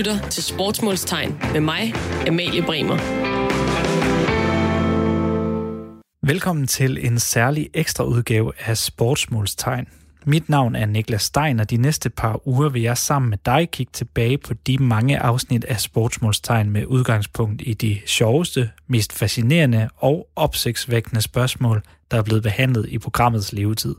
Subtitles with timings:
[0.00, 1.94] lytter til Sportsmålstegn med mig,
[2.28, 2.96] Amalie Bremer.
[6.26, 9.86] Velkommen til en særlig ekstra udgave af Sportsmålstegn.
[10.26, 13.68] Mit navn er Niklas Stein, og de næste par uger vil jeg sammen med dig
[13.72, 19.88] kigge tilbage på de mange afsnit af Sportsmålstegn med udgangspunkt i de sjoveste, mest fascinerende
[19.96, 23.94] og opsigtsvækkende spørgsmål, der er blevet behandlet i programmets levetid.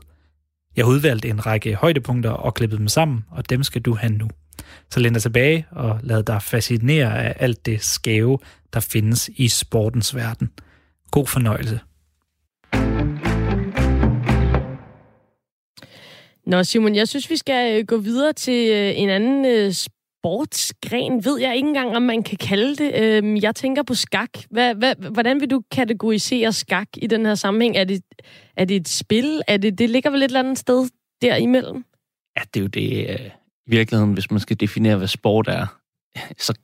[0.76, 4.12] Jeg har udvalgt en række højdepunkter og klippet dem sammen, og dem skal du have
[4.12, 4.28] nu.
[4.90, 8.38] Så læn dig tilbage og lad dig fascinere af alt det skæve,
[8.72, 10.50] der findes i sportens verden.
[11.10, 11.80] God fornøjelse.
[16.46, 21.24] Nå Simon, jeg synes, vi skal øh, gå videre til øh, en anden øh, sportsgren.
[21.24, 23.02] Ved jeg ikke engang, om man kan kalde det.
[23.02, 24.30] Øhm, jeg tænker på skak.
[24.50, 27.76] Hvad, hvad, hvordan vil du kategorisere skak i den her sammenhæng?
[27.76, 28.02] Er det,
[28.56, 29.42] er det et spil?
[29.48, 30.88] Er det, det ligger vel et eller andet sted
[31.22, 31.84] derimellem?
[32.36, 33.32] Ja, det er jo det
[33.66, 35.66] i virkeligheden, hvis man skal definere, hvad sport er,
[36.46, 36.54] så,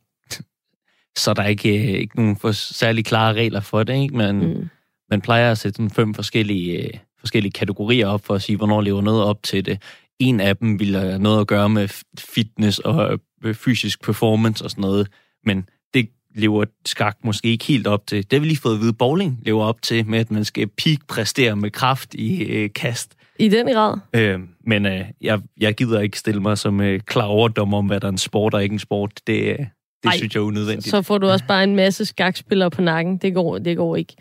[1.16, 4.02] så er der ikke, ikke nogen for særlig klare regler for det.
[4.02, 4.16] Ikke?
[4.16, 4.68] Man, mm.
[5.10, 9.02] man plejer at sætte sådan fem forskellige forskellige kategorier op for at sige, hvornår lever
[9.02, 9.82] noget op til det.
[10.18, 14.70] En af dem vil have noget at gøre med fitness og øh, fysisk performance og
[14.70, 15.08] sådan noget,
[15.44, 18.30] men det lever skak måske ikke helt op til.
[18.30, 20.68] Det har vi lige fået at vide, bowling lever op til, med at man skal
[20.68, 23.14] peak præstere med kraft i øh, kast.
[23.38, 23.98] I den grad?
[24.14, 28.00] Øh, men øh, jeg, jeg gider ikke stille mig som øh, klar overdommer om, hvad
[28.00, 29.12] der er en sport og ikke en sport.
[29.26, 29.66] Det, øh, det
[30.04, 30.88] Ej, synes jeg er unødvendigt.
[30.88, 33.16] Så får du også bare en masse skakspillere på nakken.
[33.16, 34.14] Det går, det går ikke.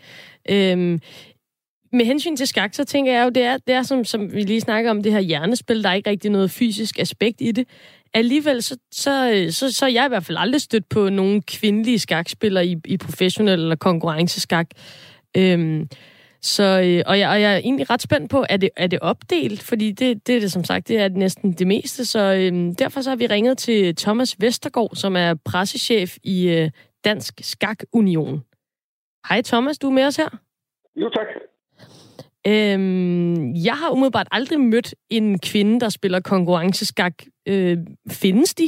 [0.50, 1.00] Øhm,
[1.92, 4.42] med hensyn til skak, så tænker jeg jo, det er, det er som, som vi
[4.42, 5.82] lige snakker om, det her hjernespil.
[5.82, 7.68] Der er ikke rigtig noget fysisk aspekt i det.
[8.14, 11.98] Alligevel, så, så, så, så er jeg i hvert fald aldrig stødt på nogle kvindelige
[11.98, 14.66] skakspillere i, i professionel eller konkurrenceskak.
[15.36, 15.88] Øhm,
[16.42, 18.98] så, øh, og, jeg, og jeg er egentlig ret spændt på, er det, er det
[19.00, 19.62] opdelt?
[19.68, 22.04] Fordi det, det er det som sagt, det er næsten det meste.
[22.04, 26.70] Så øhm, derfor så har vi ringet til Thomas Vestergaard, som er pressechef i øh,
[27.04, 28.44] Dansk Skak Union.
[29.28, 30.30] Hej Thomas, du er med os her?
[30.96, 31.26] Jo, tak.
[32.46, 37.12] Øhm, jeg har umiddelbart aldrig mødt en kvinde, der spiller konkurrenceskak.
[37.48, 37.76] Øh,
[38.10, 38.66] findes de?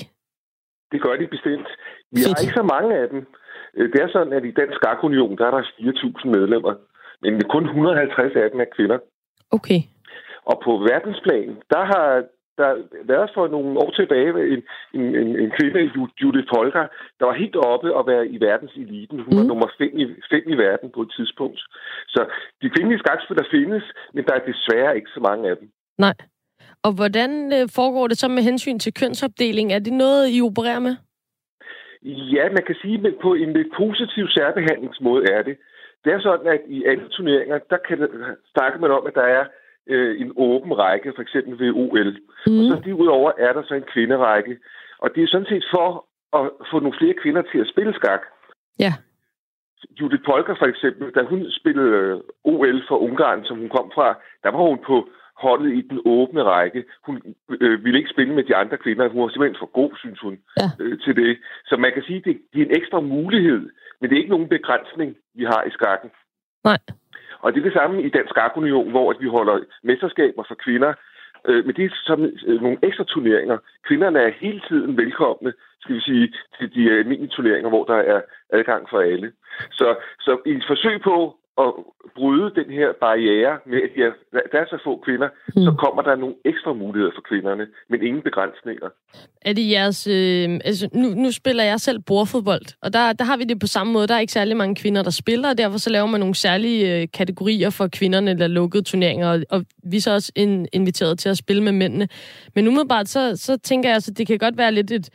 [0.93, 1.69] Det gør de bestemt.
[2.13, 3.27] Vi har ikke så mange af dem.
[3.77, 6.75] Øh, det er sådan, at i Dansk Skakunion, der er der 4.000 medlemmer,
[7.23, 8.99] men kun 150 af dem er kvinder.
[9.51, 9.81] Okay.
[10.51, 12.25] Og på verdensplan, der har
[12.61, 12.71] der
[13.13, 14.63] været for nogle år tilbage en,
[14.99, 15.79] en, en, en kvinde,
[16.21, 16.85] Judith Folker,
[17.19, 19.19] der var helt oppe og være i verdenseliten.
[19.27, 19.51] Hun var mm.
[19.53, 21.61] nummer 5 i, fem i verden på et tidspunkt.
[22.15, 22.21] Så
[22.63, 25.69] de kvindelige skakspillere findes, men der er desværre ikke så mange af dem.
[25.99, 26.17] Nej.
[26.87, 29.73] Og hvordan øh, foregår det så med hensyn til kønsopdeling?
[29.73, 30.95] Er det noget, I opererer med?
[32.37, 35.57] Ja, man kan sige, at på en lidt positiv særbehandlingsmåde er det.
[36.05, 38.11] Det er sådan, at i alle turneringer, der kan det,
[38.55, 39.45] snakke man om, at der er
[39.87, 42.11] øh, en åben række, for eksempel ved OL.
[42.47, 42.59] Mm.
[42.59, 44.59] Og så derudover er der så en kvinderække.
[44.99, 46.07] Og det er sådan set for
[46.39, 48.23] at få nogle flere kvinder til at spille skak.
[48.79, 48.93] Ja.
[50.01, 54.09] Judith Polker for eksempel, da hun spillede øh, OL for Ungarn, som hun kom fra,
[54.43, 55.09] der var hun på
[55.41, 56.85] holdet i den åbne række.
[57.07, 57.23] Hun
[57.61, 59.09] øh, ville ikke spille med de andre kvinder.
[59.09, 60.67] Hun var simpelthen for god, synes hun, ja.
[60.81, 61.39] øh, til det.
[61.67, 63.63] Så man kan sige, at det, det er en ekstra mulighed,
[64.01, 66.11] men det er ikke nogen begrænsning, vi har i skakken.
[66.65, 66.79] Nej.
[67.43, 70.93] Og det er det samme i Dansk Skakunion, hvor vi holder mesterskaber for kvinder.
[71.49, 73.59] Øh, men det er som øh, nogle ekstra turneringer.
[73.87, 78.21] Kvinderne er hele tiden velkomne, skal vi sige, til de almindelige turneringer, hvor der er
[78.53, 79.33] adgang for alle.
[79.71, 81.73] Så, så i et forsøg på at
[82.17, 85.63] bryde den her barriere med, at der er så få kvinder, mm.
[85.63, 88.89] så kommer der nogle ekstra muligheder for kvinderne, men ingen begrænsninger.
[89.43, 90.07] Er det jeres...
[90.07, 93.67] Øh, altså, nu, nu spiller jeg selv bordfodbold, og der, der har vi det på
[93.67, 94.07] samme måde.
[94.07, 97.01] Der er ikke særlig mange kvinder, der spiller, og derfor så laver man nogle særlige
[97.01, 101.19] øh, kategorier for kvinderne, der lukkede turneringer, og, og vi er så også in, inviteret
[101.19, 102.09] til at spille med mændene.
[102.55, 105.11] Men umiddelbart, så, så tænker jeg, at altså, det kan godt være lidt et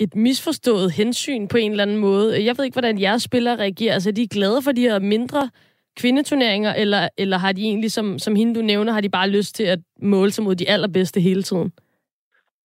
[0.00, 2.44] et misforstået hensyn på en eller anden måde.
[2.44, 3.94] Jeg ved ikke, hvordan jeres spillere reagerer.
[3.94, 5.50] Altså, de er glade for de her mindre
[6.00, 9.54] kvindeturneringer, eller, eller har de egentlig, som, som hende du nævner, har de bare lyst
[9.54, 11.72] til at måle sig mod de allerbedste hele tiden?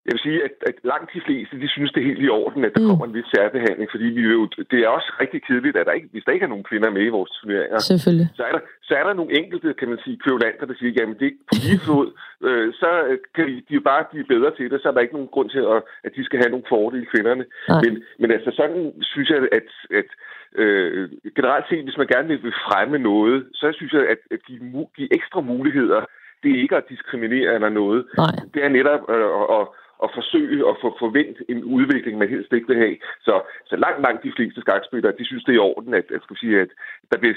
[0.05, 2.61] Jeg vil sige, at, at langt de fleste, de synes, det er helt i orden,
[2.65, 2.89] at der mm.
[2.89, 4.41] kommer en vis særbehandling, fordi vi jo,
[4.71, 7.03] det er også rigtig kedeligt, at der ikke, hvis der ikke er nogen kvinder med
[7.05, 8.27] i vores turneringer, Selvfølgelig.
[8.39, 11.17] Så, er der, så er der nogle enkelte, kan man sige, kvævlanter, der siger, jamen
[11.21, 12.07] det er på lige fod,
[12.47, 12.89] øh, så
[13.35, 15.63] kan de, de bare blive bedre til det, så er der ikke nogen grund til,
[15.73, 17.45] at, at de skal have nogle fordele, kvinderne.
[17.83, 18.81] Men, men altså sådan
[19.11, 20.09] synes jeg, at, at
[20.57, 24.87] øh, generelt set, hvis man gerne vil fremme noget, så synes jeg, at, at give,
[24.95, 26.01] give ekstra muligheder,
[26.43, 28.05] det er ikke at diskriminere eller noget.
[28.17, 28.35] Nej.
[28.53, 29.67] Det er netop øh, at,
[30.03, 32.97] at, forsøge at få forvent en udvikling, man helst ikke vil have.
[33.21, 36.21] Så, så langt, langt de fleste skakspillere, de synes, det er i orden, at, at,
[36.23, 36.71] skulle sige, at
[37.11, 37.35] der bliver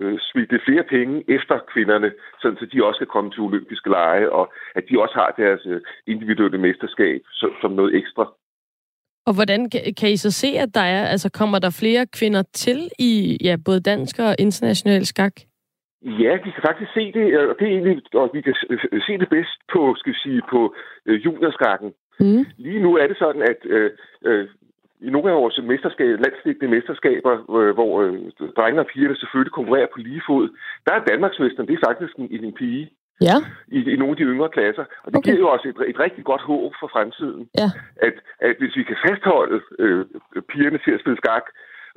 [0.00, 4.52] øh, smidt flere penge efter kvinderne, så de også kan komme til olympiske lege, og
[4.74, 7.20] at de også har deres øh, individuelle mesterskab
[7.60, 8.24] som noget ekstra.
[9.26, 12.78] Og hvordan kan I så se, at der er, altså kommer der flere kvinder til
[12.98, 15.32] i ja, både dansk og international skak?
[16.02, 18.54] Ja, vi kan faktisk se det, og det er egentlig, og vi kan
[19.06, 20.74] se det bedst på, skal vi sige, på
[21.06, 21.92] øh, juniorskakken.
[22.20, 22.44] Mm.
[22.56, 23.90] Lige nu er det sådan, at øh,
[24.24, 24.48] øh,
[25.00, 28.14] i nogle af vores mesterskab, landsdækkende mesterskaber, øh, hvor øh,
[28.56, 30.48] drenge og piger selvfølgelig konkurrerer på lige fod,
[30.86, 32.90] der er Danmarksmesteren, det er faktisk en, en pige.
[33.20, 33.36] Ja.
[33.68, 34.84] I, I nogle af de yngre klasser.
[35.04, 35.30] Og det okay.
[35.30, 37.48] giver jo også et, et rigtig godt håb for fremtiden.
[37.58, 37.68] Ja.
[37.96, 40.04] At, at hvis vi kan fastholde øh,
[40.50, 41.44] pigerne til at spille skak,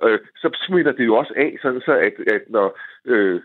[0.04, 3.42] øh, så smitter det jo også af, sådan så at, at når øh,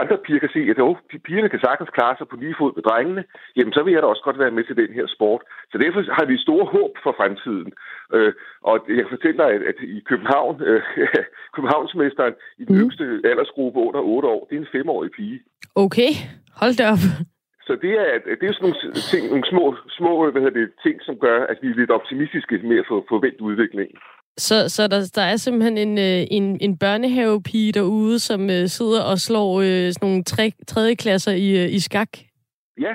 [0.00, 0.96] andre piger kan se, at jo,
[1.26, 3.24] pigerne kan sagtens klare sig på lige fod med drengene,
[3.56, 5.42] jamen så vil jeg da også godt være med til den her sport.
[5.72, 7.70] Så derfor har vi store håb for fremtiden.
[8.14, 8.32] Øh,
[8.68, 10.82] og jeg kan fortælle dig, at, at i København, øh,
[11.54, 12.82] Københavnsmesteren i den mm.
[12.82, 15.38] yngste aldersgruppe under 8 år, det er en femårig pige.
[15.84, 16.10] Okay,
[16.60, 17.04] hold da op.
[17.68, 18.10] Så det er,
[18.40, 18.78] det er sådan nogle,
[19.12, 19.64] ting, nogle små,
[19.98, 22.96] små hvad hedder det, ting, som gør, at vi er lidt optimistiske med at få
[23.08, 23.88] forventet udvikling.
[24.46, 29.02] Så, så der, der er simpelthen en, øh, en, en børnehavepige derude, som uh, sidder
[29.10, 32.12] og slår uh, sådan nogle tre, tredje klasser i, uh, i skak?
[32.80, 32.94] Ja.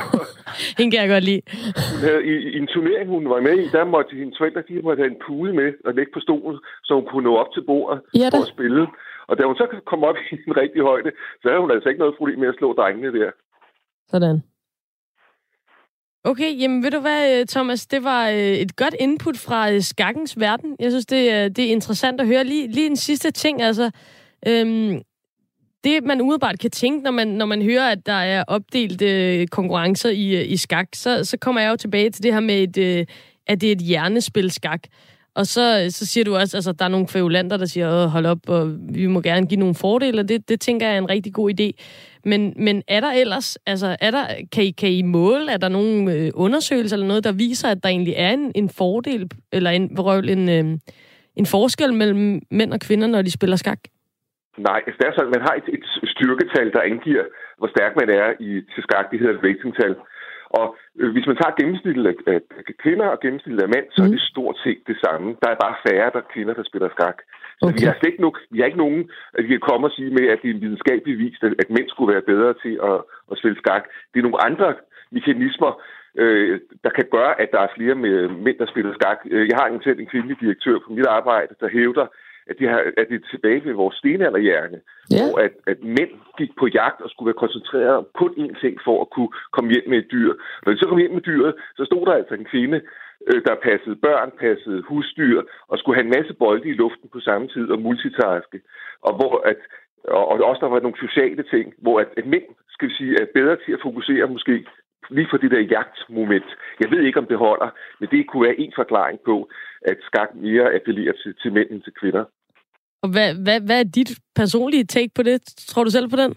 [0.78, 1.42] Hende kan jeg godt lide.
[1.92, 4.82] Hun havde, i, I en turnering, hun var med i, der måtte hendes forældre, de
[4.82, 7.64] måtte have en pude med og lægge på stolen, så hun kunne nå op til
[7.70, 8.86] bordet ja, for at spille.
[9.28, 11.10] Og da hun så kom op i en rigtig højde,
[11.42, 13.30] så havde hun altså ikke noget problem med at slå drengene der.
[14.12, 14.42] Sådan.
[16.24, 19.82] Okay, jamen ved du hvad, øh, Thomas, det var øh, et godt input fra øh,
[19.82, 20.76] skakkens verden.
[20.80, 22.44] Jeg synes, det, er, det er interessant at høre.
[22.44, 23.90] Lige, lige en sidste ting, altså...
[24.46, 25.00] Øhm,
[25.84, 29.48] det, man umiddelbart kan tænke, når man, når man hører, at der er opdelt øh,
[29.48, 32.78] konkurrencer i, i skak, så, så kommer jeg jo tilbage til det her med, et,
[32.78, 33.06] øh,
[33.46, 34.80] at det er et hjernespil skak.
[35.34, 38.26] Og så, så siger du også, at altså, der er nogle kvævulanter, der siger, hold
[38.26, 41.10] op, og vi må gerne give nogle fordele, og det, det tænker jeg er en
[41.10, 41.70] rigtig god idé.
[42.24, 45.68] Men, men er der ellers, altså er der, kan, I, kan I måle, er der
[45.68, 49.70] nogle øh, undersøgelser eller noget, der viser, at der egentlig er en, en fordel, eller
[49.70, 50.78] en, en, øh,
[51.36, 53.78] en forskel mellem mænd og kvinder, når de spiller skak?
[54.58, 55.84] Nej, det er sådan, man har et, et
[56.14, 57.24] styrketal, der angiver,
[57.58, 59.10] hvor stærk man er i, til skak.
[59.10, 59.94] Det hedder et ratingtal.
[60.58, 60.66] Og
[61.00, 64.06] øh, hvis man tager gennemsnittet af, af kvinder og gennemsnittet af mænd, så mm.
[64.06, 65.26] er det stort set det samme.
[65.42, 67.18] Der er bare færre der kvinder, der spiller skak.
[67.60, 67.80] Så okay.
[67.80, 70.26] vi, har ikke no, vi har ikke nogen, at vi kan komme og sige med,
[70.32, 72.98] at det er en videnskabelig vis, at mænd skulle være bedre til at,
[73.30, 73.84] at spille skak.
[74.10, 74.68] Det er nogle andre
[75.16, 75.72] mekanismer,
[76.22, 79.18] øh, der kan gøre, at der er flere med mænd, der spiller skak.
[79.30, 82.06] Øh, jeg har en selv en kvindelig direktør på mit arbejde, der hævder,
[82.50, 84.78] at, de har, at det er tilbage ved vores stenalderhjerne,
[85.10, 85.16] ja.
[85.16, 88.96] hvor at, at mænd gik på jagt og skulle være koncentreret på én ting for
[89.04, 90.32] at kunne komme hjem med et dyr.
[90.62, 92.80] Når de så kom hjem med dyret, så stod der altså en kvinde,
[93.28, 97.20] øh, der passede børn, passede husdyr, og skulle have en masse bolde i luften på
[97.20, 98.58] samme tid og multitaske.
[99.06, 99.60] Og hvor at
[100.04, 103.26] og også der var nogle sociale ting, hvor at, at mænd, skal vi sige, er
[103.34, 104.66] bedre til at fokusere måske
[105.10, 106.48] lige for det der jagtmoment.
[106.80, 107.70] Jeg ved ikke, om det holder,
[108.00, 109.50] men det kunne være en forklaring på,
[109.82, 112.24] at skak mere appellerer til, til mænd end til kvinder.
[113.02, 115.36] Og hvad, hvad, hvad er dit personlige take på det?
[115.70, 116.34] Tror du selv på den?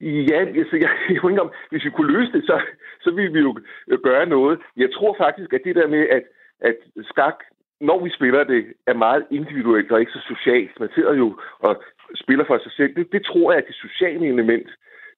[0.00, 2.56] Ja, altså, jeg, jeg ikke om, hvis vi kunne løse det, så,
[3.04, 3.50] så ville vi jo
[4.02, 4.60] gøre noget.
[4.76, 6.24] Jeg tror faktisk, at det der med, at,
[6.60, 6.76] at
[7.10, 7.38] skak,
[7.80, 10.80] når vi spiller det, er meget individuelt og ikke så socialt.
[10.80, 11.82] Man sidder jo og
[12.14, 12.94] spiller for sig selv.
[12.96, 14.68] Det, det tror jeg er det sociale element,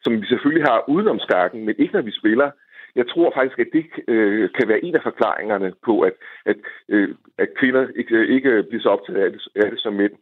[0.05, 2.51] som vi selvfølgelig har udenom skakken, men ikke når vi spiller.
[2.95, 6.13] Jeg tror faktisk, at det øh, kan være en af forklaringerne på, at,
[6.47, 6.57] at,
[6.89, 10.13] øh, at kvinder ikke, ikke bliver så optaget af det, af det som mænd.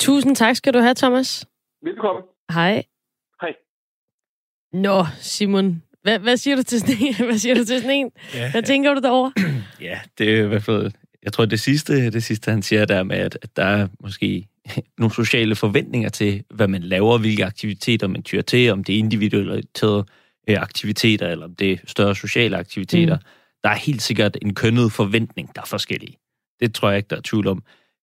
[0.00, 1.46] Tusind tak skal du have, Thomas.
[1.82, 2.24] Velkommen.
[2.50, 2.84] Hej.
[3.40, 3.54] Hej.
[4.72, 5.82] Nå, Simon.
[6.02, 7.14] Hvad, hvad siger du til sådan en?
[7.26, 8.10] Hvad siger du til sådan en?
[8.34, 9.32] Ja, hvad tænker du derovre?
[9.80, 10.90] Ja, det er i hvert fald...
[11.24, 14.48] Jeg tror, det sidste, det sidste han siger, der med, at, at der er måske
[14.98, 18.98] nogle sociale forventninger til, hvad man laver, hvilke aktiviteter man tyrer til, om det er
[18.98, 19.62] individuelle
[20.48, 23.16] øh, aktiviteter, eller om det er større sociale aktiviteter.
[23.16, 23.22] Mm.
[23.64, 26.18] Der er helt sikkert en kønnet forventning, der er forskellige.
[26.60, 27.62] Det tror jeg ikke, der er tvivl om.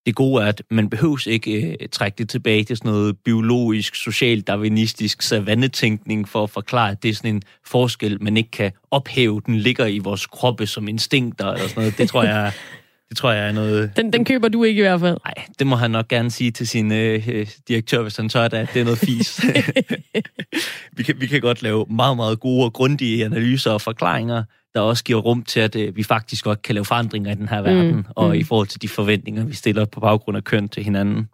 [0.10, 3.96] Det gode er, at man behøves ikke øh, trække det tilbage til sådan noget biologisk,
[3.96, 8.72] social, darwinistisk savannetænkning for at forklare, at det er sådan en forskel, man ikke kan
[8.92, 9.42] ophæve.
[9.46, 11.98] Den ligger i vores kroppe som instinkter eller sådan noget.
[11.98, 12.52] Det tror jeg,
[13.10, 13.92] det tror jeg er noget...
[13.96, 15.18] Den, den køber du ikke i hvert fald?
[15.26, 18.52] Nej, det må han nok gerne sige til sin øh, direktør, hvis han tør at
[18.52, 19.42] det er noget fis.
[20.98, 24.80] vi, kan, vi kan godt lave meget, meget gode og grundige analyser og forklaringer, der
[24.82, 27.62] også giver rum til, at øh, vi faktisk godt kan lave forandringer i den her
[27.62, 28.34] verden, mm, og mm.
[28.34, 31.30] i forhold til de forventninger, vi stiller på baggrund af køn til hinanden.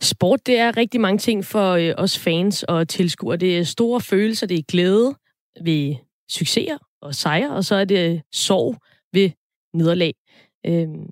[0.00, 3.36] Sport, det er rigtig mange ting for øh, os fans og tilskuere.
[3.36, 5.14] Det er store følelser, det er glæde
[5.64, 5.94] ved
[6.30, 8.76] succeser og sejre, og så er det sorg
[9.12, 9.30] ved
[9.74, 10.14] nederlag.
[10.66, 11.10] Øhm,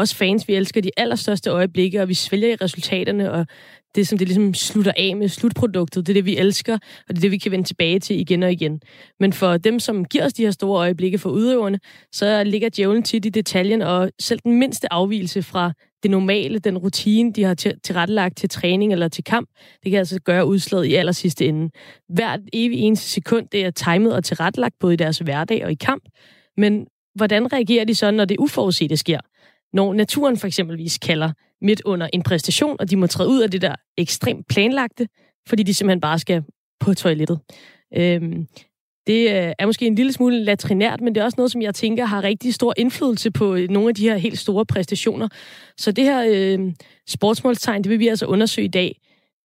[0.00, 3.46] os fans, vi elsker de allerstørste øjeblikke, og vi svælger i resultaterne, og
[3.94, 7.16] det, som det ligesom slutter af med slutproduktet, det er det, vi elsker, og det
[7.16, 8.80] er det, vi kan vende tilbage til igen og igen.
[9.20, 11.80] Men for dem, som giver os de her store øjeblikke for udøverne,
[12.12, 16.78] så ligger djævlen tit i detaljen, og selv den mindste afvielse fra det normale, den
[16.78, 19.48] rutine, de har tilrettelagt til træning eller til kamp,
[19.84, 21.70] det kan altså gøre udslaget i aller sidste ende.
[22.08, 25.74] Hvert evig eneste sekund, det er timet og tilrettelagt både i deres hverdag og i
[25.74, 26.04] kamp.
[26.56, 29.20] Men hvordan reagerer de så, når det uforudsete sker?
[29.72, 33.50] Når naturen for eksempelvis kalder midt under en præstation, og de må træde ud af
[33.50, 35.08] det der ekstremt planlagte,
[35.48, 36.44] fordi de simpelthen bare skal
[36.80, 37.40] på toilettet.
[37.96, 38.46] Øhm,
[39.06, 41.74] det øh, er måske en lille smule latrinært, men det er også noget, som jeg
[41.74, 45.28] tænker har rigtig stor indflydelse på øh, nogle af de her helt store præstationer.
[45.76, 46.72] Så det her øh,
[47.08, 49.00] sportsmålstegn, det vil vi altså undersøge i dag.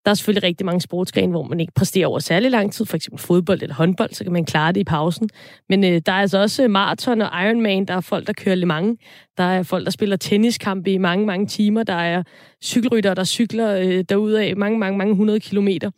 [0.04, 2.96] Der er selvfølgelig rigtig mange sportsgrene, hvor man ikke præsterer over særlig lang tid, for
[2.96, 5.28] eksempel fodbold eller håndbold, så kan man klare det i pausen.
[5.68, 8.54] Men øh, der er altså også øh, maraton og Ironman, der er folk, der kører
[8.54, 8.98] Le Mans,
[9.36, 12.22] der er folk, der spiller tenniskampe i mange, mange timer, der er
[12.64, 15.90] cykelryttere, der cykler øh, derudad mange, mange, mange hundrede kilometer.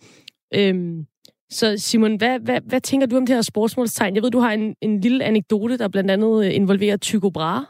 [0.55, 1.07] Øhm,
[1.51, 4.15] så Simon, hvad, hvad, hvad tænker du om det her sportsmålstegn?
[4.15, 7.65] Jeg ved, du har en, en lille anekdote, der blandt andet øh, involverer Tycho Brahe.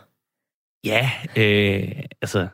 [0.84, 2.48] Ja, øh, altså,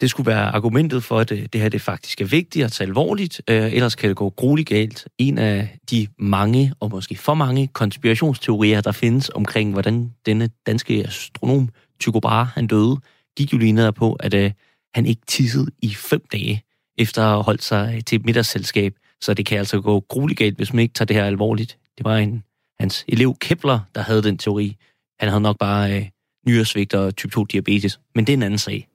[0.00, 2.88] det skulle være argumentet for, at øh, det, her det faktisk er vigtigt at tage
[2.88, 5.08] alvorligt, øh, ellers kan det gå grueligt galt.
[5.18, 11.04] En af de mange, og måske for mange, konspirationsteorier, der findes omkring, hvordan denne danske
[11.06, 11.68] astronom
[12.00, 12.96] Tycho Brahe, han døde,
[13.36, 14.50] gik jo lige ned på, at øh,
[14.94, 16.62] han ikke tissede i fem dage,
[16.98, 18.94] efter at have holdt sig øh, til et middagsselskab.
[19.20, 21.78] Så det kan altså gå grueligt galt, hvis man ikke tager det her alvorligt.
[21.98, 22.42] Det var en,
[22.80, 24.76] hans elev Kepler, der havde den teori.
[25.20, 26.08] Han havde nok bare øh,
[26.46, 28.00] nyresvigt og type 2 diabetes.
[28.14, 28.88] Men det er en anden sag.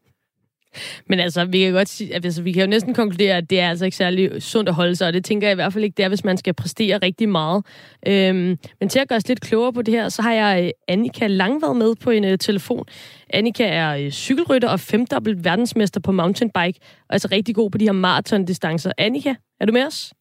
[1.08, 3.70] Men altså, vi kan godt sige, altså, vi kan jo næsten konkludere, at det er
[3.70, 5.96] altså ikke særlig sundt at holde sig, og det tænker jeg i hvert fald ikke,
[5.98, 7.66] det er, hvis man skal præstere rigtig meget.
[8.08, 10.72] Øhm, men til at gøre os lidt klogere på det her, så har jeg øh,
[10.88, 12.86] Annika Langvad med på en uh, telefon.
[13.30, 17.86] Annika er uh, cykelrytter og femdobbelt verdensmester på mountainbike, og altså rigtig god på de
[17.86, 18.92] her maratondistancer.
[18.98, 20.14] Annika, er du med os?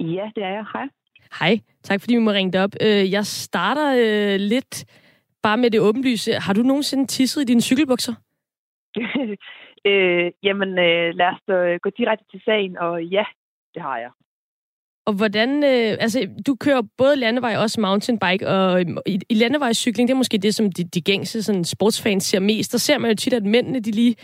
[0.00, 0.64] Ja, det er jeg.
[0.72, 0.84] Hej.
[1.40, 1.58] Hej.
[1.84, 2.74] Tak fordi vi må ringe dig op.
[2.80, 4.84] Uh, jeg starter uh, lidt
[5.42, 6.32] bare med det åbenlyse.
[6.32, 8.14] Har du nogensinde tisset i dine cykelbukser?
[9.88, 13.24] øh, jamen, øh, lad os da gå direkte til sagen, og ja,
[13.74, 14.10] det har jeg.
[15.06, 20.08] Og hvordan, øh, altså, du kører både landevej og også mountainbike, og i, i landevejscykling,
[20.08, 22.72] det er måske det, som de, de gængse sådan, sportsfans ser mest.
[22.72, 24.16] Der ser man jo tit, at mændene, de lige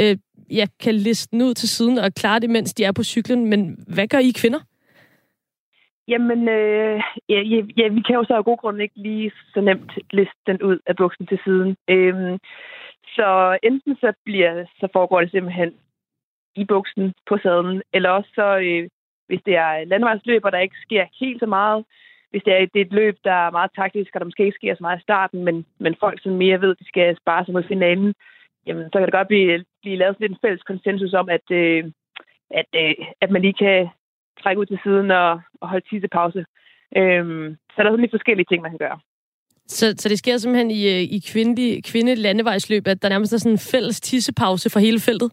[0.00, 0.16] øh,
[0.50, 3.46] ja, kan liste den ud til siden og klare det, mens de er på cyklen.
[3.46, 4.58] Men hvad gør I kvinder?
[6.08, 7.40] Jamen, øh, ja,
[7.76, 10.78] ja, vi kan jo så af god grund ikke lige så nemt liste den ud
[10.86, 11.76] af buksen til siden.
[11.90, 12.38] Øh,
[13.16, 15.74] så enten så, bliver, så foregår det simpelthen
[16.54, 18.88] i buksen på sadlen, eller også så, øh,
[19.26, 21.84] hvis det er landevejsløb, og der ikke sker helt så meget,
[22.30, 24.60] hvis det er, det er et løb, der er meget taktisk, og der måske ikke
[24.60, 27.44] sker så meget i starten, men, men folk som mere ved, at de skal spare
[27.44, 28.14] sig mod finalen,
[28.66, 31.84] jamen, så kan det godt blive, blive lavet lidt en fælles konsensus om, at, øh,
[32.50, 33.88] at, øh, at man lige kan
[34.42, 36.44] trække ud til siden og, og holde tissepause.
[36.96, 38.98] Øhm, så der er sådan lidt forskellige ting, man kan gøre.
[39.68, 43.38] Så, så det sker simpelthen i, øh, i kvindelig, kvinde landevejsløb, at der nærmest er
[43.38, 45.30] sådan en fælles tissepause for hele feltet?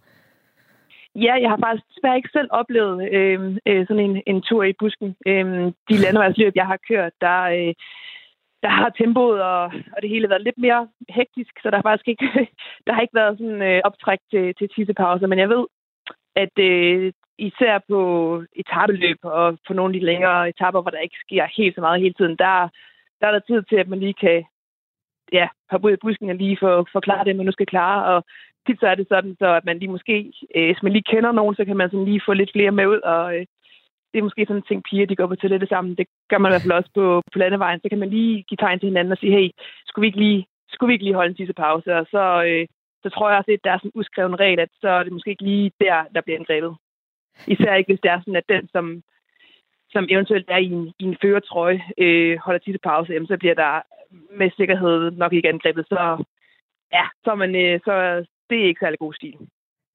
[1.16, 4.74] Ja, jeg har faktisk desværre ikke selv oplevet øh, øh, sådan en, en tur i
[4.80, 5.16] busken.
[5.28, 5.46] Øh,
[5.90, 7.74] de landevejsløb, jeg har kørt, der, øh,
[8.64, 9.64] der har tempoet og,
[9.94, 12.28] og det hele været lidt mere hektisk, så der har faktisk ikke,
[12.86, 15.28] der har ikke været sådan øh, optræk til, til tissepauser.
[15.28, 15.66] Men jeg ved,
[16.36, 18.00] at øh, især på
[18.56, 22.02] etabeløb og på nogle af de længere etapper, hvor der ikke sker helt så meget
[22.02, 22.70] hele tiden, der,
[23.20, 24.44] der er der tid til, at man lige kan
[25.32, 28.06] ja, hoppe ud i busken og lige få forklare det, man nu skal klare.
[28.16, 28.24] Og
[28.68, 31.32] tit så er det sådan, så at man lige måske, øh, hvis man lige kender
[31.32, 33.00] nogen, så kan man sådan lige få lidt flere med ud.
[33.00, 33.46] Og øh,
[34.12, 35.96] det er måske sådan en ting, piger de går på toilettet sammen.
[35.96, 37.80] Det gør man i hvert fald også på, på landevejen.
[37.82, 39.50] Så kan man lige give tegn til hinanden og sige, hey,
[39.86, 41.96] skulle vi ikke lige, skulle vi ikke lige holde en sidste pause?
[41.96, 42.68] Og så, øh,
[43.04, 45.14] så tror jeg også, at der er sådan en uskreven regel, at så er det
[45.14, 46.76] måske ikke lige der, der bliver angrebet.
[47.48, 48.86] Især ikke, hvis det er sådan, at den, som
[49.96, 53.58] som eventuelt er i en, i en føretrøje, øh, holder tit pause, jamen, så bliver
[53.64, 53.74] der
[54.40, 55.86] med sikkerhed nok ikke angrebet.
[55.88, 56.00] Så
[56.98, 57.94] ja, så, man, øh, så
[58.50, 59.36] det er ikke særlig god stil.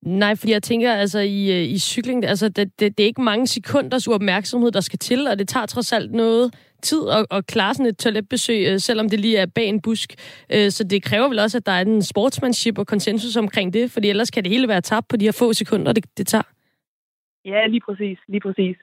[0.03, 3.31] Nej, fordi jeg tænker, altså i, øh, i cykling, altså det, det, det er ikke
[3.33, 7.47] mange sekunders uopmærksomhed, der skal til, og det tager trods alt noget tid at, at
[7.47, 10.11] klare sådan et toiletbesøg, øh, selvom det lige er bag en busk.
[10.55, 13.91] Øh, så det kræver vel også, at der er en sportsmanship og konsensus omkring det,
[13.91, 16.49] fordi ellers kan det hele være tabt på de her få sekunder, det, det tager.
[17.45, 18.77] Ja, lige præcis, lige præcis.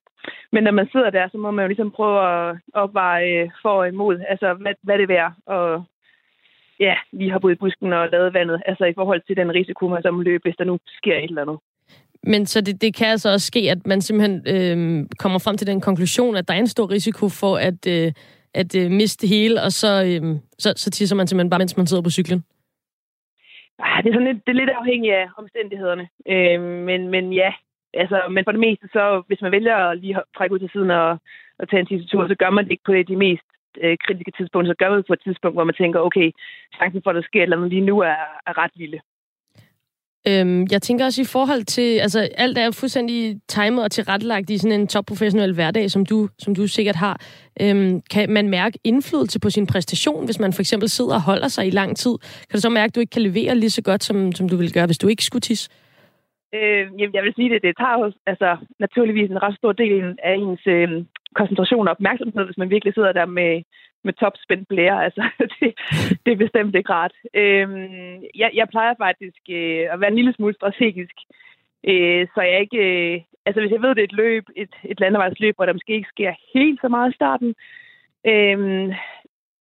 [0.51, 2.19] Men når man sidder der, så må man jo ligesom prøve
[2.49, 5.83] at opveje for og imod, altså hvad, hvad det er, og
[6.79, 10.01] ja, lige har i busken og lavet vandet, altså i forhold til den risiko, man
[10.01, 11.57] så løbe, hvis der nu sker et eller andet.
[12.23, 15.67] Men så det, det kan altså også ske, at man simpelthen øh, kommer frem til
[15.67, 18.11] den konklusion, at der er en stor risiko for at, øh,
[18.53, 21.77] at øh, miste det hele, og så, øh, så, så tisser man simpelthen bare, mens
[21.77, 22.43] man sidder på cyklen?
[23.79, 26.07] Ah, det er sådan lidt, det er lidt afhængigt af omstændighederne.
[26.27, 27.51] Øh, men, men ja,
[27.93, 30.91] altså, men for det meste, så hvis man vælger at lige trække ud til siden
[30.91, 31.19] og,
[31.59, 33.47] og tage en sidste tur, så gør man det ikke på de mest
[33.83, 34.71] øh, kritiske tidspunkter.
[34.71, 36.31] Så gør man det på et tidspunkt, hvor man tænker, okay,
[36.77, 38.99] chancen for, at der sker et eller andet lige nu er, er ret lille.
[40.29, 44.57] Øhm, jeg tænker også i forhold til, altså alt er fuldstændig timet og tilrettelagt i
[44.57, 47.21] sådan en topprofessionel hverdag, som du, som du sikkert har.
[47.61, 51.47] Øhm, kan man mærke indflydelse på sin præstation, hvis man for eksempel sidder og holder
[51.47, 52.17] sig i lang tid?
[52.49, 54.57] Kan du så mærke, at du ikke kan levere lige så godt, som, som du
[54.57, 55.69] ville gøre, hvis du ikke skulle tisse?
[56.53, 60.17] Øh, jamen, jeg vil sige det, det tager jo altså, naturligvis en ret stor del
[60.23, 60.89] af ens øh,
[61.35, 63.61] koncentration og opmærksomhed, hvis man virkelig sidder der med,
[64.03, 65.03] med topspændt blære.
[65.07, 65.23] Altså,
[65.59, 65.69] det,
[66.25, 67.13] det er bestemt ikke rart.
[67.33, 67.67] Øh,
[68.35, 71.15] jeg, jeg plejer faktisk øh, at være en lille smule strategisk,
[71.89, 72.81] øh, så jeg ikke...
[72.87, 75.93] Øh, altså, hvis jeg ved, det er et løb, et, et landevejsløb, hvor der måske
[75.93, 77.55] ikke sker helt så meget i starten,
[78.31, 78.59] øh,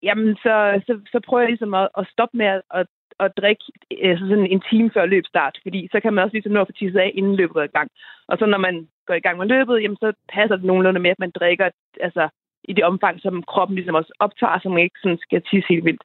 [0.02, 0.54] jamen, så,
[0.86, 2.86] så, så prøver jeg ligesom at, at stoppe med at, at,
[3.20, 6.52] at drikke øh, altså sådan en time før løbstart, fordi så kan man også ligesom
[6.52, 7.90] nå at få tisset af, inden løbet er i gang.
[8.28, 11.10] Og så når man går i gang med løbet, jamen, så passer det nogenlunde med,
[11.10, 11.70] at man drikker
[12.00, 12.28] altså,
[12.64, 15.84] i det omfang, som kroppen ligesom også optager, så man ikke sådan skal tisse helt
[15.84, 16.04] vildt.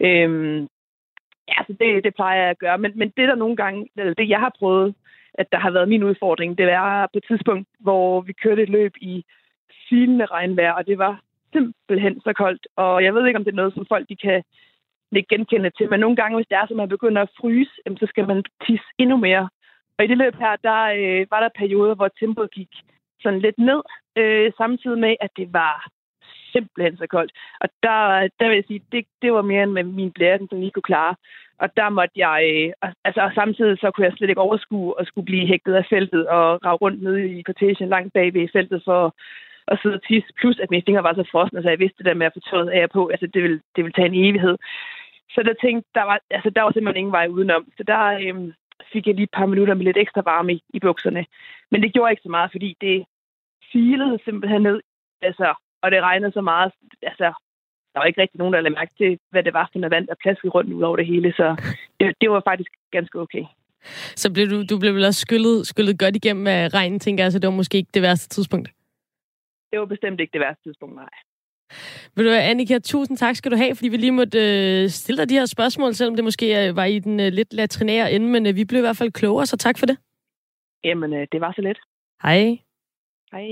[0.00, 0.60] Øhm,
[1.48, 2.78] ja, så det, det plejer jeg at gøre.
[2.78, 4.94] Men, men det der nogle gange, eller det jeg har prøvet,
[5.34, 8.68] at der har været min udfordring, det var på et tidspunkt, hvor vi kørte et
[8.68, 9.24] løb i
[9.88, 11.20] silende regnvejr, og det var
[11.52, 12.66] simpelthen så koldt.
[12.76, 14.42] Og jeg ved ikke, om det er noget, som folk de kan
[15.16, 18.06] ikke genkende til, men nogle gange, hvis det er, så man begynder at fryse, så
[18.08, 19.48] skal man tisse endnu mere.
[19.98, 22.72] Og i det løb her, der øh, var der perioder, hvor tempoet gik
[23.22, 23.82] sådan lidt ned,
[24.16, 25.88] øh, samtidig med, at det var
[26.52, 27.32] simpelthen så koldt.
[27.60, 30.60] Og der, der vil jeg sige, det, det var mere end med min blære, som
[30.60, 31.14] lige kunne klare.
[31.58, 32.38] Og der måtte jeg,
[32.82, 35.86] øh, altså og samtidig så kunne jeg slet ikke overskue at skulle blive hægtet af
[35.90, 39.14] feltet og rave rundt nede i kortagen langt bag ved feltet for
[39.68, 40.30] at sidde og tisse.
[40.40, 42.40] Plus at mine fingre var så frosne, så jeg vidste det der med at få
[42.50, 43.08] tøjet af på.
[43.08, 44.56] Altså det ville, det ville tage en evighed.
[45.34, 47.64] Så der tænkte, der var, altså, der var simpelthen ingen vej udenom.
[47.76, 48.52] Så der øh,
[48.92, 51.26] fik jeg lige et par minutter med lidt ekstra varme i, i bukserne.
[51.70, 53.06] Men det gjorde ikke så meget, fordi det,
[53.72, 54.80] filede simpelthen ned,
[55.22, 56.72] altså, og det regnede så meget,
[57.02, 57.28] altså,
[57.92, 60.06] der var ikke rigtig nogen, der lagde mærke til, hvad det var for noget vand,
[60.06, 61.46] der plaskede rundt ud over det hele, så
[62.00, 63.44] det, det var faktisk ganske okay.
[64.22, 67.32] Så blev du, du blev vel også skyllet, skyllet godt igennem af regnen, tænker jeg,
[67.32, 68.68] så det var måske ikke det værste tidspunkt?
[69.70, 71.14] Det var bestemt ikke det værste tidspunkt, nej.
[72.16, 75.28] Vil du Annika, tusind tak skal du have, fordi vi lige måtte øh, stille dig
[75.28, 78.46] de her spørgsmål, selvom det måske øh, var i den øh, lidt latrinære ende, men
[78.46, 79.96] øh, vi blev i hvert fald klogere, så tak for det.
[80.84, 81.78] Jamen, øh, det var så let.
[82.22, 82.58] Hej.
[83.32, 83.48] Hej.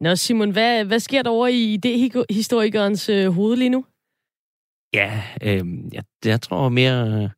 [0.00, 3.84] Nå, Simon, hvad, hvad sker der over i idéhistorikerens øh, hoved lige nu?
[4.94, 7.30] Ja, øh, jeg, jeg tror mere...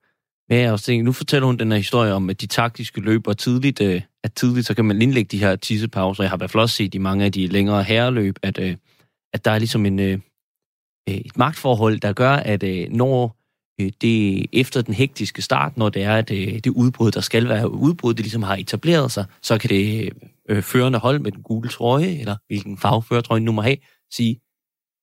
[0.48, 3.80] mere også tænker, nu fortæller hun den her historie om, at de taktiske løber tidligt,
[3.80, 6.22] øh, at tidligt, så kan man indlægge de her tissepauser.
[6.22, 8.76] Jeg har i hvert fald også set i mange af de længere herreløb, at, øh,
[9.32, 10.18] at der er ligesom en, øh,
[11.08, 13.42] øh et magtforhold, der gør, at øh, når
[13.80, 17.48] Øh, det efter den hektiske start, når det er at øh, det udbrud, der skal
[17.48, 21.32] være udbrud, det ligesom har etableret sig, så kan det øh, øh førende hold med
[21.32, 23.76] den gule trøje, eller hvilken farve førertrøjen nu må have,
[24.12, 24.40] sige,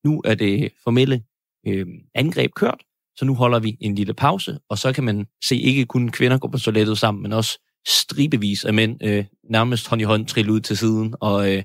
[0.04, 1.22] nu er det formelle
[1.66, 2.82] øh, angreb kørt,
[3.16, 6.38] så nu holder vi en lille pause, og så kan man se ikke kun kvinder
[6.38, 10.52] gå på toilettet sammen, men også stribevis af mænd øh, nærmest hånd i hånd trille
[10.52, 11.62] ud til siden og øh,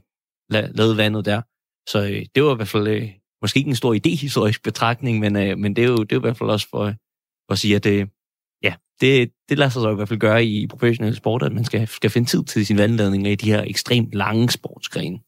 [0.49, 1.41] lade vandet der.
[1.89, 3.09] Så øh, det var i hvert fald øh,
[3.41, 6.19] måske ikke en stor idehistorisk betragtning, men, øh, men det, er jo, det er jo
[6.19, 6.93] i hvert fald også for, øh,
[7.47, 8.09] for at sige, at det,
[8.63, 11.65] ja, det, det lader sig så i hvert fald gøre i, professionel sport, at man
[11.65, 15.19] skal, skal finde tid til sin vandladning i de her ekstremt lange sportsgrene.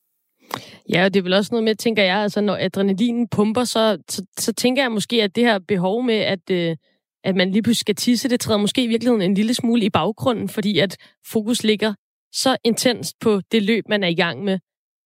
[0.89, 3.97] Ja, og det er vel også noget med, tænker jeg, altså når adrenalinen pumper, så,
[4.09, 6.75] så, så tænker jeg måske, at det her behov med, at, øh,
[7.23, 9.89] at man lige pludselig skal tisse, det træder måske i virkeligheden en lille smule i
[9.89, 10.97] baggrunden, fordi at
[11.31, 11.93] fokus ligger
[12.33, 14.59] så intenst på det løb, man er i gang med,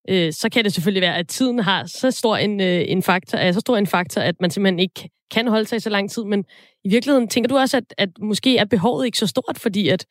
[0.10, 3.38] øh, så kan det selvfølgelig være, at tiden har så stor en, øh, en faktor,
[3.38, 6.12] er så stor en faktor, at man simpelthen ikke kan holde sig i så lang
[6.12, 6.24] tid.
[6.24, 6.46] Men
[6.84, 10.06] i virkeligheden tænker du også, at, at måske er behovet ikke så stort, fordi at,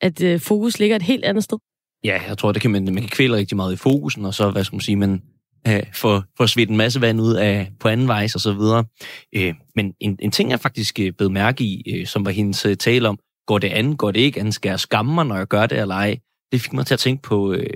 [0.00, 1.58] at øh, fokus ligger et helt andet sted?
[2.04, 4.50] Ja, jeg tror, det kan man, man kan kvæle rigtig meget i fokusen, og så,
[4.50, 5.22] hvad skal man sige, man
[5.68, 8.84] øh, få, få svedt en masse vand ud af på anden vej og så videre.
[9.34, 12.66] Øh, men en, en ting, jeg faktisk øh, blev mærke i, øh, som var hendes
[12.66, 15.36] øh, tale om, går det an, går det ikke an, skal jeg skamme mig, når
[15.36, 16.18] jeg gør det eller ej?
[16.52, 17.66] Det fik mig til at tænke på øh,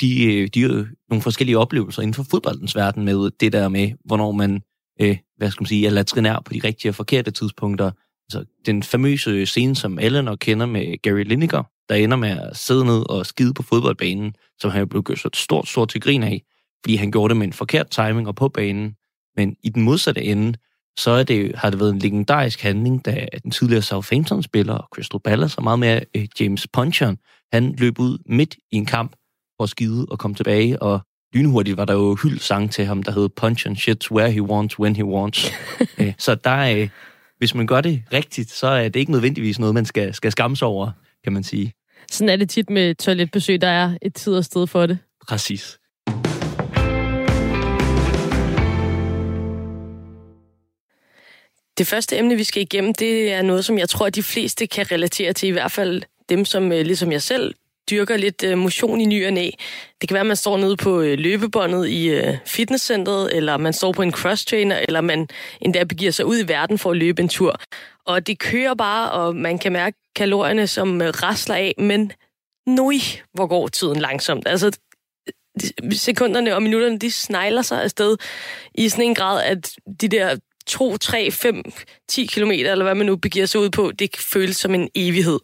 [0.00, 3.90] de, øh, de øh, nogle forskellige oplevelser inden for fodboldens verden med det der med,
[4.04, 4.62] hvornår man,
[5.00, 7.90] øh, hvad skal man sige, er latrinær på de rigtige og forkerte tidspunkter.
[8.26, 12.30] Altså, den famøse øh, scene, som alle nok kender med Gary Lineker, der ender med
[12.30, 16.00] at sidde ned og skide på fodboldbanen, som han blev gjort så stort, stort til
[16.00, 16.42] grin af,
[16.84, 18.94] fordi han gjorde det med en forkert timing og på banen.
[19.36, 20.58] Men i den modsatte ende,
[20.98, 25.58] så er det, har det været en legendarisk handling, da den tidligere Southampton-spiller Crystal Palace
[25.58, 27.18] og meget mere øh, James Puncheon,
[27.52, 29.12] han løb ud midt i en kamp
[29.56, 31.00] for at skide og komme tilbage, og
[31.34, 34.42] lynhurtigt var der jo hyld sang til ham, der hed Punch and Shit Where He
[34.42, 35.50] Wants, When He Wants.
[35.98, 36.88] Øh, så der, øh,
[37.38, 40.56] hvis man gør det rigtigt, så er det ikke nødvendigvis noget, man skal, skal skamme
[40.56, 40.90] sig over,
[41.24, 41.72] kan man sige.
[42.10, 44.98] Sådan er det tit med toiletbesøg, der er et tid og sted for det.
[45.28, 45.78] Præcis.
[51.78, 54.66] Det første emne, vi skal igennem, det er noget, som jeg tror, at de fleste
[54.66, 57.54] kan relatere til, i hvert fald dem, som øh, ligesom jeg selv
[57.90, 59.50] dyrker lidt øh, motion i ny og næ.
[60.00, 63.92] Det kan være, at man står nede på øh, løbebåndet i fitnesscenteret, eller man står
[63.92, 65.28] på en cross-trainer, eller man
[65.60, 67.60] endda begiver sig ud i verden for at løbe en tur.
[68.06, 72.12] Og det kører bare, og man kan mærke kalorierne, som rasler af, men
[72.66, 72.92] nu
[73.34, 74.48] hvor går tiden langsomt.
[74.48, 74.78] Altså,
[75.92, 78.16] sekunderne og minutterne, de snegler sig afsted
[78.74, 81.62] i sådan en grad, at de der 2, 3, 5,
[82.08, 85.38] 10 kilometer, eller hvad man nu begiver sig ud på, det føles som en evighed.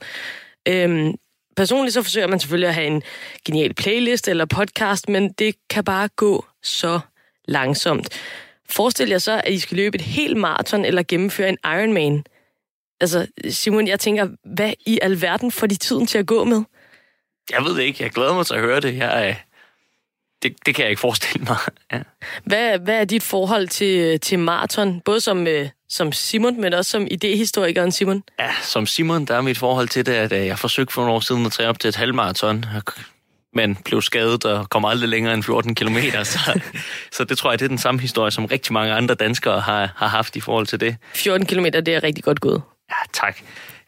[0.68, 1.14] Øhm,
[1.56, 3.02] personligt så forsøger man selvfølgelig at have en
[3.46, 7.00] genial playlist eller podcast, men det kan bare gå så
[7.48, 8.08] langsomt.
[8.70, 12.24] Forestil jer så, at I skal løbe et helt maraton eller gennemføre en Ironman.
[13.00, 16.62] Altså, Simon, jeg tænker, hvad i alverden får de tiden til at gå med?
[17.50, 18.02] Jeg ved det ikke.
[18.02, 18.96] Jeg glæder mig til at høre det.
[18.96, 19.36] Jeg,
[20.42, 21.56] det, det kan jeg ikke forestille mig.
[21.92, 21.98] Ja.
[22.44, 25.00] Hvad, hvad er dit forhold til, til maraton?
[25.00, 28.22] Både som, øh, som Simon, men også som idehistorikeren Simon?
[28.38, 31.14] Ja, som Simon, der er mit forhold til det, at øh, jeg forsøgte for nogle
[31.14, 32.64] år siden at træne op til et halvmaraton,
[33.54, 35.96] men blev skadet og kom aldrig længere end 14 km.
[36.24, 36.60] Så,
[37.16, 39.92] så det tror jeg, det er den samme historie, som rigtig mange andre danskere har,
[39.96, 40.96] har haft i forhold til det.
[41.14, 42.62] 14 km, det er rigtig godt gået.
[42.90, 43.38] Ja, tak.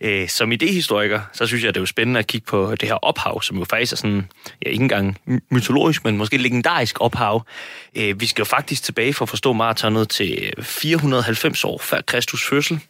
[0.00, 2.94] Øh, som idehistoriker, så synes jeg, det er jo spændende at kigge på det her
[2.94, 4.30] ophav, som jo faktisk er sådan,
[4.64, 5.18] ja, ikke engang
[5.50, 7.46] mytologisk, men måske legendarisk ophav.
[7.94, 12.00] Øh, vi skal jo faktisk tilbage for at forstå maratonet til øh, 490 år før
[12.00, 12.80] Kristus fødsel.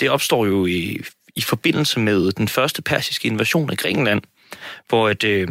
[0.00, 1.00] Det opstår jo i,
[1.36, 4.22] i forbindelse med den første persiske invasion af Grækenland,
[4.88, 5.48] hvor et, øh,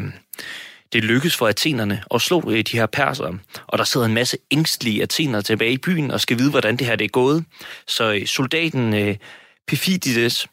[0.94, 4.38] det lykkedes for athenerne at slå øh, de her persere, og der sidder en masse
[4.52, 7.46] ængstlige athenere tilbage i byen og skal vide, hvordan det her det er gået.
[7.88, 9.16] Så øh, soldaten øh,
[9.68, 10.48] Pephidides,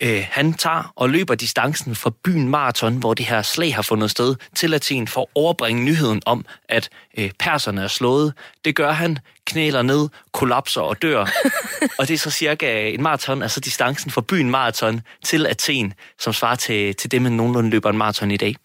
[0.00, 4.10] øh, han tager og løber distancen fra byen Marathon, hvor det her slag har fundet
[4.10, 8.32] sted, til Athen for at overbringe nyheden om, at øh, perserne er slået.
[8.64, 11.20] Det gør han, knæler ned, kollapser og dør.
[11.98, 16.32] og det er så cirka en maraton, altså distancen fra byen Marathon til Athen, som
[16.32, 18.56] svarer til, til det, man nogenlunde løber en maraton i dag.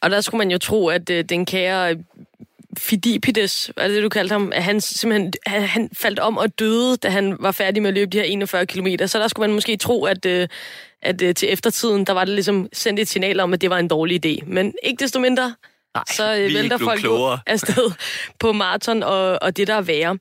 [0.00, 1.96] Og der skulle man jo tro, at øh, den kære
[2.78, 6.96] Fidipides, er det du kaldte ham, at han simpelthen han, han faldt om og døde,
[6.96, 8.86] da han var færdig med at løbe de her 41 km.
[9.06, 10.48] Så der skulle man måske tro, at, øh,
[11.02, 13.78] at øh, til eftertiden, der var det ligesom sendt et signal om, at det var
[13.78, 14.44] en dårlig idé.
[14.46, 15.54] Men ikke desto mindre,
[15.94, 17.38] Nej, så øh, vælter folk klogere.
[17.46, 17.90] afsted
[18.40, 20.18] på maraton og, og det, der er værre.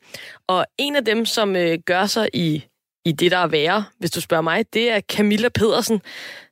[0.47, 2.65] Og en af dem, som øh, gør sig i,
[3.05, 6.01] i det, der er værre, hvis du spørger mig, det er Camilla Pedersen,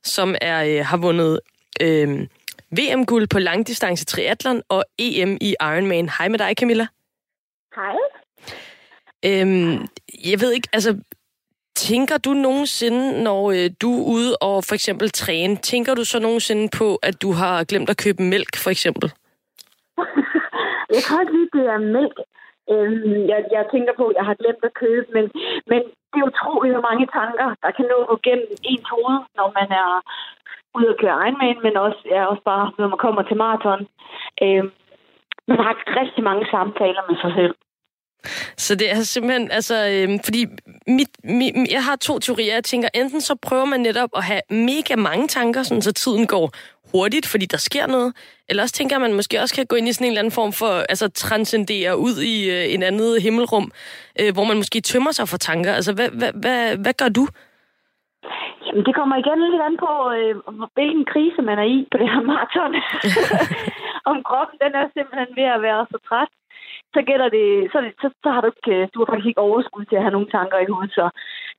[0.04, 1.40] som er øh, har vundet...
[1.80, 2.26] Øh,
[2.78, 6.08] VM-guld på langdistance triathlon og EM i Ironman.
[6.18, 6.86] Hej med dig, Camilla.
[7.76, 7.96] Hej.
[9.28, 9.74] Øhm,
[10.30, 10.90] jeg ved ikke, altså,
[11.74, 16.18] tænker du nogensinde, når øh, du er ude og for eksempel træne, tænker du så
[16.18, 19.12] nogensinde på, at du har glemt at købe mælk, for eksempel?
[20.94, 22.18] jeg kan ikke lide, det er mælk.
[22.72, 25.24] Øhm, jeg, jeg tænker på, at jeg har glemt at købe, men,
[25.70, 29.68] men det er utroligt, hvor mange tanker, der kan nå gennem ens hoved, når man
[29.84, 29.90] er
[30.78, 33.82] ud at køre Ironman, men også, ja, også bare, når man kommer til maraton.
[34.44, 34.64] Øh,
[35.48, 37.54] man har rigtig mange samtaler med sig selv.
[38.56, 40.46] Så det er simpelthen, altså, øhm, fordi
[40.86, 42.54] mit, mit, jeg har to teorier.
[42.54, 46.26] Jeg tænker, enten så prøver man netop at have mega mange tanker, sådan, så tiden
[46.26, 46.50] går
[46.92, 48.14] hurtigt, fordi der sker noget.
[48.48, 50.52] Eller også tænker man måske også kan gå ind i sådan en eller anden form
[50.52, 53.72] for, altså transcendere ud i øh, en andet himmelrum,
[54.20, 55.72] øh, hvor man måske tømmer sig for tanker.
[55.72, 57.26] Altså, hvad, hvad, hvad, hvad gør du?
[58.66, 60.34] Jamen, det kommer igen lidt an på, øh,
[60.76, 62.74] hvilken krise man er i på det her maraton.
[64.10, 66.32] Om kroppen, den er simpelthen ved at være så træt,
[66.94, 69.84] så gælder det, så, så, så har du ikke, øh, du har faktisk ikke overskud
[69.84, 70.94] til at have nogle tanker i hovedet.
[70.98, 71.04] Så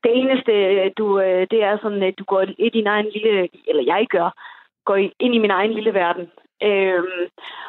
[0.04, 3.50] det eneste, øh, du, øh, det er sådan, at du går i din egen lille,
[3.70, 4.30] eller jeg gør,
[4.86, 6.28] går ind i min egen lille verden.
[6.64, 7.24] Øhm,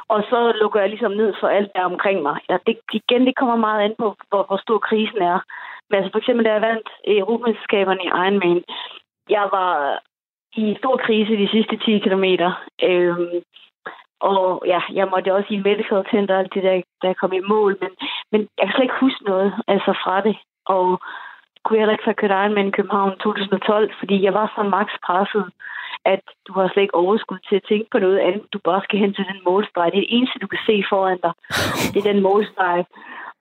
[0.09, 2.37] og så lukker jeg ligesom ned for alt der omkring mig.
[2.51, 5.39] Ja, det, igen, det kommer meget an på, hvor, hvor stor krisen er.
[5.91, 8.65] Men altså for eksempel, da jeg vandt Europamesterskaberne i Ironman,
[9.31, 10.01] jeg var
[10.57, 12.51] i stor krise de sidste 10 kilometer.
[12.83, 13.43] Øhm,
[14.21, 17.79] og ja, jeg måtte også i medical center alt det der, der kom i mål.
[17.81, 17.91] Men,
[18.33, 20.37] men jeg kan slet ikke huske noget altså fra det.
[20.67, 21.01] Og
[21.65, 25.45] kunne heller ikke have kørt Ironman i København 2012, fordi jeg var så max presset,
[26.05, 28.53] at du har slet ikke overskud til at tænke på noget andet.
[28.53, 29.93] Du bare skal hen til den målstreg.
[29.93, 31.33] Det er det eneste, du kan se foran dig.
[31.93, 32.85] Det er den målstreg.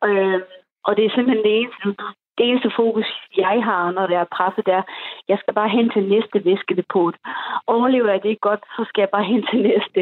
[0.07, 0.41] Øhm,
[0.87, 1.93] og det er simpelthen det eneste, du,
[2.37, 4.83] det eneste fokus, jeg har, når det er presset, det er,
[5.27, 7.15] jeg skal bare hen til næste væskedepot.
[7.67, 10.01] Overlever jeg det ikke godt, så skal jeg bare hen til næste.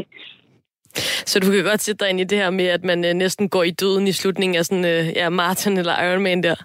[1.32, 3.50] Så du kan godt sætte dig ind i det her med, at man øh, næsten
[3.50, 6.58] går i døden i slutningen af sådan, øh, ja, Martin eller Ironman der?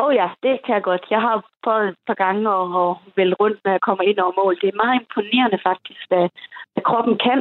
[0.00, 1.04] Åh oh ja, det kan jeg godt.
[1.10, 4.34] Jeg har prøvet et par gange at, at vælge rundt, når jeg kommer ind over
[4.42, 4.54] mål.
[4.60, 6.28] Det er meget imponerende faktisk, hvad,
[6.72, 7.40] hvad kroppen kan,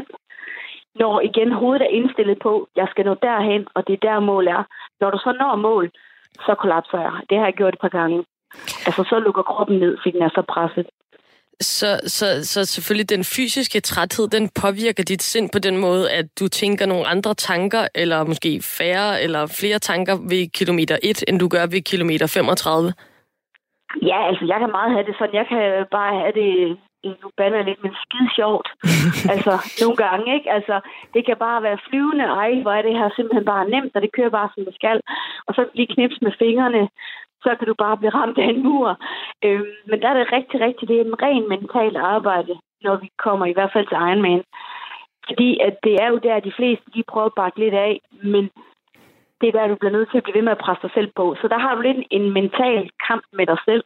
[1.01, 4.19] når igen hovedet er indstillet på, at jeg skal nå derhen, og det er der
[4.19, 4.63] mål er.
[4.99, 5.91] Når du så når mål,
[6.45, 7.11] så kollapser jeg.
[7.29, 8.25] Det har jeg gjort et par gange.
[8.87, 10.85] Altså, så lukker kroppen ned, fordi den er så presset.
[11.61, 16.25] Så, så, så selvfølgelig den fysiske træthed, den påvirker dit sind på den måde, at
[16.39, 21.39] du tænker nogle andre tanker, eller måske færre eller flere tanker ved kilometer 1, end
[21.39, 22.93] du gør ved kilometer 35?
[24.01, 25.35] Ja, altså jeg kan meget have det sådan.
[25.35, 26.77] Jeg kan bare have det,
[27.21, 28.67] nu bander lidt, men skide sjovt.
[29.33, 30.51] altså, nogle gange, ikke?
[30.57, 30.75] Altså,
[31.13, 32.23] det kan bare være flyvende.
[32.23, 35.01] Ej, hvor er det her simpelthen bare nemt, og det kører bare, som det skal.
[35.47, 36.87] Og så lige knips med fingrene
[37.45, 38.89] så kan du bare blive ramt af en mur.
[39.45, 42.53] Øhm, men der er det rigtig, rigtig, det er en ren mental arbejde,
[42.85, 44.43] når vi kommer i hvert fald til Ironman.
[45.27, 48.43] Fordi at det er jo der, de fleste de prøver at bakke lidt af, men
[49.39, 51.09] det er der, du bliver nødt til at blive ved med at presse dig selv
[51.15, 51.35] på.
[51.41, 53.83] Så der har du lidt en mental kamp med dig selv,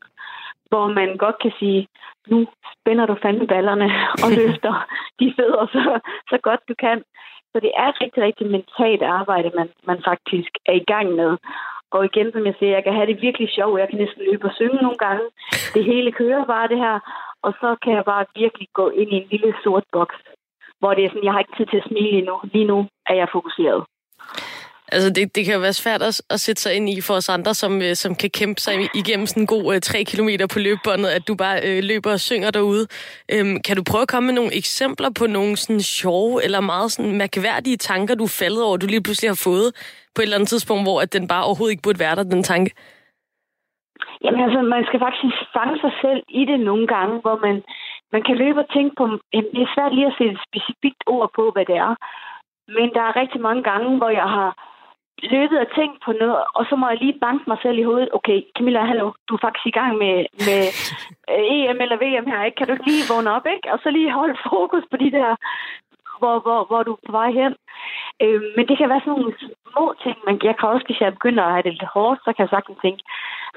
[0.70, 1.88] hvor man godt kan sige,
[2.28, 3.88] nu spænder du fandme ballerne
[4.24, 4.74] og løfter
[5.20, 7.04] de fødder så, så godt du kan.
[7.52, 11.38] Så det er rigtig, rigtig mentalt arbejde, man, man faktisk er i gang med.
[11.92, 13.80] Og igen, som jeg siger, jeg kan have det virkelig sjovt.
[13.80, 15.26] Jeg kan næsten løbe og synge nogle gange.
[15.74, 17.00] Det hele kører bare det her.
[17.42, 20.16] Og så kan jeg bare virkelig gå ind i en lille sort boks,
[20.80, 22.36] hvor det er sådan, jeg har ikke tid til at smile endnu.
[22.44, 23.84] Lige nu er jeg fokuseret.
[24.92, 27.30] Altså, det, det kan jo være svært at, at sætte sig ind i for os
[27.30, 30.60] andre, som, øh, som kan kæmpe sig igennem sådan en god øh, tre kilometer på
[30.60, 32.88] løbebåndet, at du bare øh, løber og synger derude.
[33.34, 36.92] Øhm, kan du prøve at komme med nogle eksempler på nogle sådan sjove eller meget
[36.92, 39.70] sådan mærkværdige tanker, du er faldet over, du lige pludselig har fået
[40.16, 42.44] på et eller andet tidspunkt, hvor at den bare overhovedet ikke burde være der, den
[42.44, 42.72] tanke?
[44.24, 47.56] Jamen altså, man skal faktisk fange sig selv i det nogle gange, hvor man,
[48.14, 51.02] man kan løbe og tænke på, jamen, det er svært lige at sætte et specifikt
[51.16, 51.94] ord på, hvad det er.
[52.76, 54.50] Men der er rigtig mange gange, hvor jeg har
[55.22, 58.10] løbet og tænkt på noget, og så må jeg lige banke mig selv i hovedet.
[58.14, 60.16] Okay, Camilla, hallo, du er faktisk i gang med,
[60.48, 60.62] med
[61.34, 62.56] øh, EM eller VM her, ikke?
[62.58, 63.72] Kan du ikke lige vågne op, ikke?
[63.74, 65.30] Og så lige holde fokus på de der,
[66.20, 67.54] hvor, hvor, hvor du er på vej hen.
[68.24, 69.34] Øh, men det kan være sådan nogle
[69.72, 72.30] små ting, men jeg kan også, hvis jeg begynder at have det lidt hårdt, så
[72.34, 73.02] kan jeg sagtens tænke,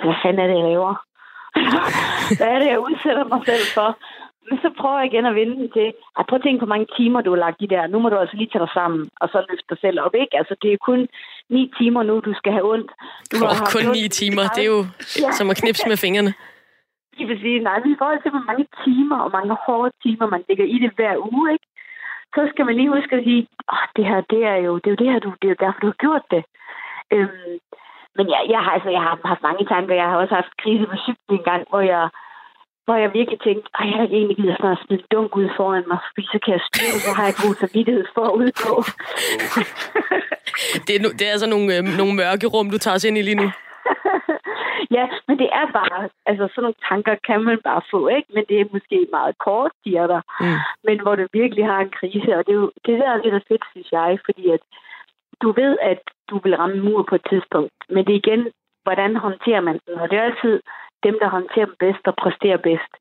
[0.03, 0.95] hvad fanden er det, jeg laver?
[2.39, 3.91] hvad er det, jeg udsætter mig selv for?
[4.49, 6.87] Men så prøver jeg igen at vende den til, at prøv at tænke, hvor mange
[6.99, 7.87] timer du har lagt i der.
[7.87, 10.39] Nu må du altså lige tage dig sammen, og så løfte dig selv op, ikke?
[10.41, 11.01] Altså, det er kun
[11.55, 12.91] ni timer nu, du skal have ondt.
[13.33, 14.83] Du oh, har kun ni timer, det er jo
[15.23, 15.31] ja.
[15.39, 16.33] som at knipse med fingrene.
[17.19, 20.45] Det vil sige, nej, vi får til, hvor mange timer og mange hårde timer, man
[20.49, 21.67] lægger i det hver uge, ikke?
[22.35, 24.87] Så skal man lige huske at sige, åh, oh, det her, det er jo, det
[24.87, 26.43] er jo det her, du, det er jo derfor, du har gjort det.
[27.15, 27.59] Øhm,
[28.17, 29.95] men ja, jeg har, altså, jeg har haft mange tanker.
[29.95, 32.03] Jeg har også haft krise på cyklen en gang, hvor jeg
[32.85, 35.99] hvor jeg virkelig tænkte, at jeg ikke egentlig gider snart smide dunk ud foran mig,
[36.15, 38.75] fordi så kan jeg styre, så har jeg god samvittighed for at udgå.
[40.87, 43.23] det, er, det er altså nogle, øh, nogle mørke rum, du tager os ind i
[43.23, 43.49] lige nu.
[44.97, 48.29] ja, men det er bare, altså sådan nogle tanker kan man bare få, ikke?
[48.35, 50.21] Men det er måske meget kort, siger der.
[50.41, 50.59] Mm.
[50.87, 53.49] Men hvor du virkelig har en krise, og det er jo det der er lidt
[53.49, 54.63] fedt, synes jeg, fordi at
[55.43, 57.73] du ved, at du vil ramme mur på et tidspunkt.
[57.89, 58.43] Men det er igen,
[58.83, 59.95] hvordan håndterer man den?
[60.03, 60.61] Og det er altid
[61.07, 62.93] dem, der håndterer dem bedst og præsterer bedst.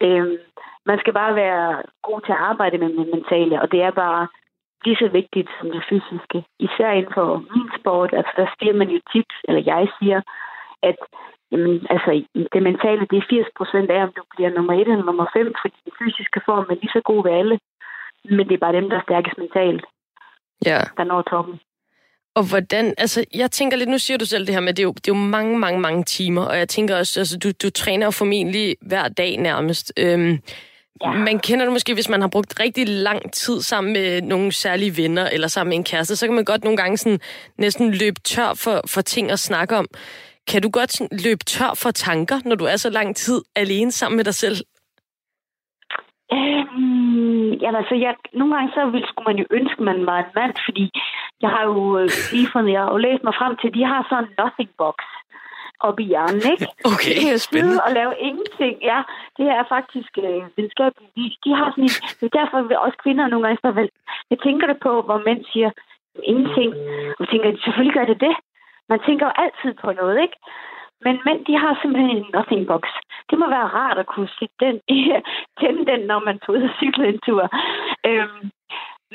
[0.00, 0.36] Øhm,
[0.86, 4.26] man skal bare være god til at arbejde med det mentale, og det er bare
[4.84, 6.44] lige så vigtigt som det fysiske.
[6.58, 10.20] Især inden for min sport, altså der siger man jo tips, eller jeg siger,
[10.82, 10.96] at
[11.52, 12.10] jamen, altså,
[12.52, 15.54] det mentale, det er 80 procent af, om du bliver nummer 1 eller nummer 5,
[15.62, 17.58] fordi den fysiske form er lige så god ved alle.
[18.36, 19.84] Men det er bare dem, der er stærkest mentalt,
[20.68, 20.78] ja.
[20.96, 21.60] der når toppen.
[22.34, 24.84] Og hvordan, altså jeg tænker lidt, nu siger du selv det her med, det er
[24.84, 27.70] jo, det er jo mange, mange, mange timer, og jeg tænker også, altså du, du
[27.70, 29.92] træner jo formentlig hver dag nærmest.
[29.96, 30.38] Øhm,
[31.02, 31.12] ja.
[31.12, 34.96] Man kender det måske, hvis man har brugt rigtig lang tid sammen med nogle særlige
[34.96, 37.20] venner, eller sammen med en kæreste, så kan man godt nogle gange sådan,
[37.58, 39.86] næsten løbe tør for, for ting at snakke om.
[40.46, 43.92] Kan du godt sådan, løbe tør for tanker, når du er så lang tid alene
[43.92, 44.56] sammen med dig selv?
[46.34, 50.18] Øhm, jamen altså, jeg, nogle gange så vil, skulle man jo ønske, at man var
[50.18, 50.84] en mand, fordi
[51.42, 54.06] jeg har jo øh, lige fundet, jeg har jo læst mig frem til, de har
[54.08, 54.98] sådan en nothing box
[55.88, 56.66] op i hjernen, ikke?
[56.92, 57.84] Okay, de kan jo spændende.
[57.86, 58.74] og lave ingenting.
[58.90, 58.98] Ja,
[59.38, 61.12] det er faktisk øh, videnskabeligt.
[61.16, 63.90] De, de har sådan en, det er derfor, at også kvinder nogle gange står vel.
[64.30, 65.70] Jeg tænker det på, hvor mænd siger
[66.30, 66.70] ingenting.
[67.18, 68.34] Og tænker, selvfølgelig gør det det.
[68.92, 70.36] Man tænker jo altid på noget, ikke?
[71.04, 72.84] Men mænd, de har simpelthen en nothing box.
[73.30, 74.76] Det må være rart at kunne sætte den,
[75.60, 77.44] tænde den, når man tog ud og cykler en tur.
[78.08, 78.42] Øhm,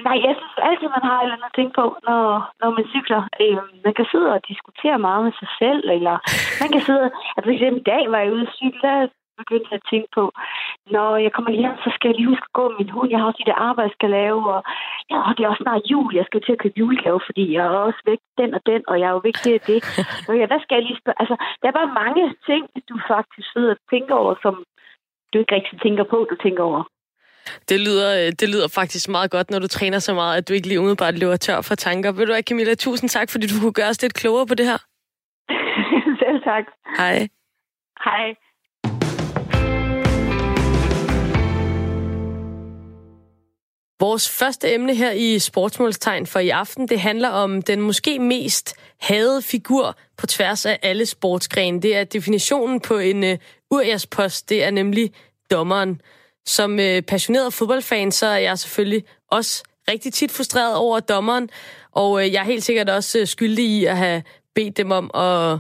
[0.06, 2.23] nej, jeg synes altid, man har et eller andet ting på, når,
[2.62, 3.21] når man cykler.
[3.43, 6.15] Øhm, man kan sidde og diskutere meget med sig selv, eller
[6.62, 7.06] man kan sidde...
[7.36, 9.08] Altså, for eksempel i dag var jeg ude og cykle, der
[9.41, 10.23] begyndte at tænke på,
[10.95, 13.10] når jeg kommer hjem, så skal jeg lige huske at gå med min hund.
[13.12, 14.62] Jeg har også det arbejde, jeg skal lave, og
[15.12, 16.10] ja, det er også snart jul.
[16.19, 18.95] Jeg skal til at købe julegave, fordi jeg er også væk den og den, og
[18.99, 19.80] jeg er jo væk det og det.
[20.25, 21.19] Så ja, hvad skal jeg lige spørge?
[21.23, 24.54] Altså, der er bare mange ting, du faktisk sidder og tænker over, som
[25.32, 26.84] du ikke rigtig tænker på, du tænker over.
[27.69, 30.54] Det lyder, øh, det lyder faktisk meget godt, når du træner så meget, at du
[30.54, 32.12] ikke lige umiddelbart løber tør for tanker.
[32.12, 32.75] Vil du ikke, Camilla?
[32.75, 34.80] Tusind tak, fordi du kunne gøre os lidt klogere på det her.
[36.21, 36.65] Selv tak.
[36.97, 37.28] Hej.
[38.06, 38.36] Hej.
[44.01, 48.75] Vores første emne her i Sportsmålstegn for i aften, det handler om den måske mest
[48.99, 51.81] hadede figur på tværs af alle sportsgrene.
[51.81, 55.13] Det er definitionen på en øh, uh, urjærspost, det er nemlig
[55.51, 56.01] dommeren.
[56.45, 61.49] Som øh, passioneret fodboldfan, så er jeg selvfølgelig også rigtig tit frustreret over dommeren,
[61.91, 64.23] og øh, jeg er helt sikkert også skyldig i at have
[64.55, 65.59] bedt dem om at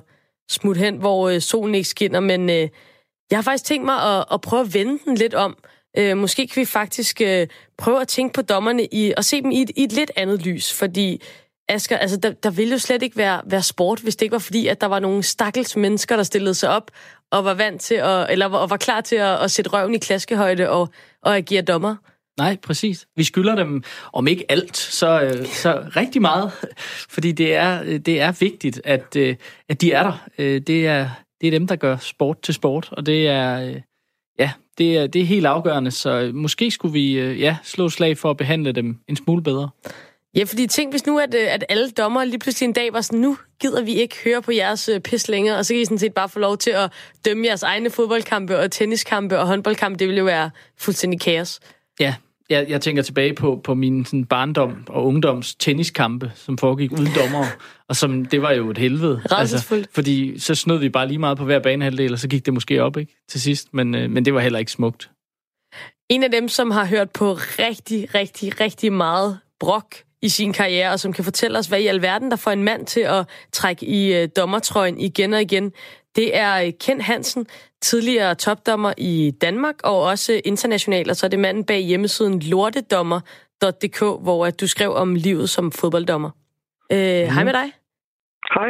[0.49, 4.41] smutte hen, hvor uh, solen ikke skinner, men jeg har faktisk tænkt mig at, at
[4.41, 5.57] prøve at vende den lidt om,
[5.97, 7.47] Øh, måske kan vi faktisk øh,
[7.77, 10.45] prøve at tænke på dommerne i, og se dem i et, i et lidt andet
[10.45, 11.21] lys, fordi
[11.69, 14.39] Asger, altså, der, der ville jo slet ikke være, være sport, hvis det ikke var
[14.39, 16.91] fordi, at der var nogle stakkels mennesker, der stillede sig op
[17.31, 19.97] og var vant til at, eller var, var klar til at, at sætte røven i
[19.97, 20.89] klaskehøjde og,
[21.21, 21.95] og agere dommer.
[22.37, 23.07] Nej, præcis.
[23.15, 26.51] Vi skylder dem, om ikke alt, så, øh, så rigtig meget,
[27.15, 29.35] fordi det er, det er vigtigt, at, øh,
[29.69, 30.27] at de er der.
[30.37, 31.09] Øh, det er,
[31.41, 33.73] det er dem, der gør sport til sport, og det er,
[34.39, 38.17] ja, det er, det er helt afgørende, så måske skulle vi øh, ja, slå slag
[38.17, 39.69] for at behandle dem en smule bedre.
[40.35, 43.01] Ja, fordi tænk hvis nu, at, øh, at alle dommer lige pludselig en dag var
[43.01, 45.85] sådan, nu gider vi ikke høre på jeres øh, pis længere, og så kan I
[45.85, 46.91] sådan set bare få lov til at
[47.25, 49.99] dømme jeres egne fodboldkampe og tenniskampe og håndboldkampe.
[49.99, 51.59] Det ville jo være fuldstændig kaos.
[51.99, 52.15] Ja,
[52.49, 57.07] jeg, jeg tænker tilbage på, på min sådan, barndom og ungdoms tenniskampe, som foregik uden
[57.15, 57.45] dommer,
[57.87, 59.21] og som, det var jo et helvede.
[59.31, 62.53] Altså, fordi så snød vi bare lige meget på hver banehalvdel, og så gik det
[62.53, 65.09] måske op ikke, til sidst, men, øh, men det var heller ikke smukt.
[66.09, 70.91] En af dem, som har hørt på rigtig, rigtig, rigtig meget brok i sin karriere,
[70.91, 73.85] og som kan fortælle os, hvad i alverden der får en mand til at trække
[73.85, 75.71] i øh, dommertrøjen igen og igen,
[76.15, 77.47] det er øh, Ken Hansen,
[77.81, 83.99] tidligere topdommer i Danmark og også international, og så er det manden bag hjemmesiden lortedommer.dk,
[83.99, 86.29] hvor du skrev om livet som fodbolddommer.
[86.91, 87.33] Øh, mm.
[87.33, 87.71] Hej med dig.
[88.53, 88.69] Hej.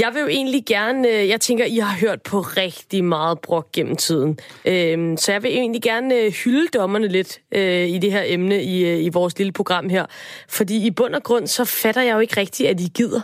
[0.00, 3.72] Jeg vil jo egentlig gerne, øh, jeg tænker, I har hørt på rigtig meget brok
[3.72, 4.38] gennem tiden.
[4.64, 7.40] Øh, så jeg vil egentlig gerne hylde dommerne lidt
[7.94, 10.06] i det her emne i, i vores lille program her.
[10.48, 13.20] Fordi i bund og grund, så fatter jeg jo ikke rigtigt, at I gider.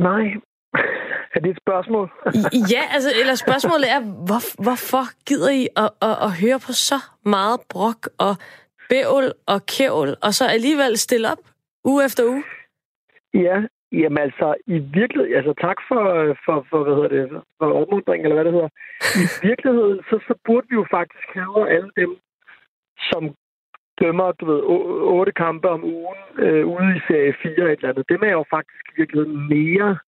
[0.00, 0.47] Nej,
[1.38, 2.06] er det et spørgsmål?
[2.74, 6.98] ja, altså, eller spørgsmålet er, hvor, hvorfor gider I at, at, at høre på så
[7.34, 8.34] meget brok og
[8.90, 11.42] bævl og kævl, og så alligevel stille op
[11.90, 12.42] uge efter uge?
[13.46, 13.56] Ja,
[14.00, 14.46] jamen altså,
[14.76, 16.02] i virkeligheden, altså tak for,
[16.44, 17.24] for, for hvad hedder det,
[17.58, 18.72] for opmuntring, eller hvad det hedder.
[19.22, 22.10] I virkeligheden, så, så burde vi jo faktisk have alle dem,
[23.10, 23.22] som
[24.00, 24.60] dømmer, du ved,
[25.18, 28.08] otte kampe om ugen øh, ude i serie 4 eller et eller andet.
[28.12, 29.98] Dem er jeg jo faktisk i virkeligheden mere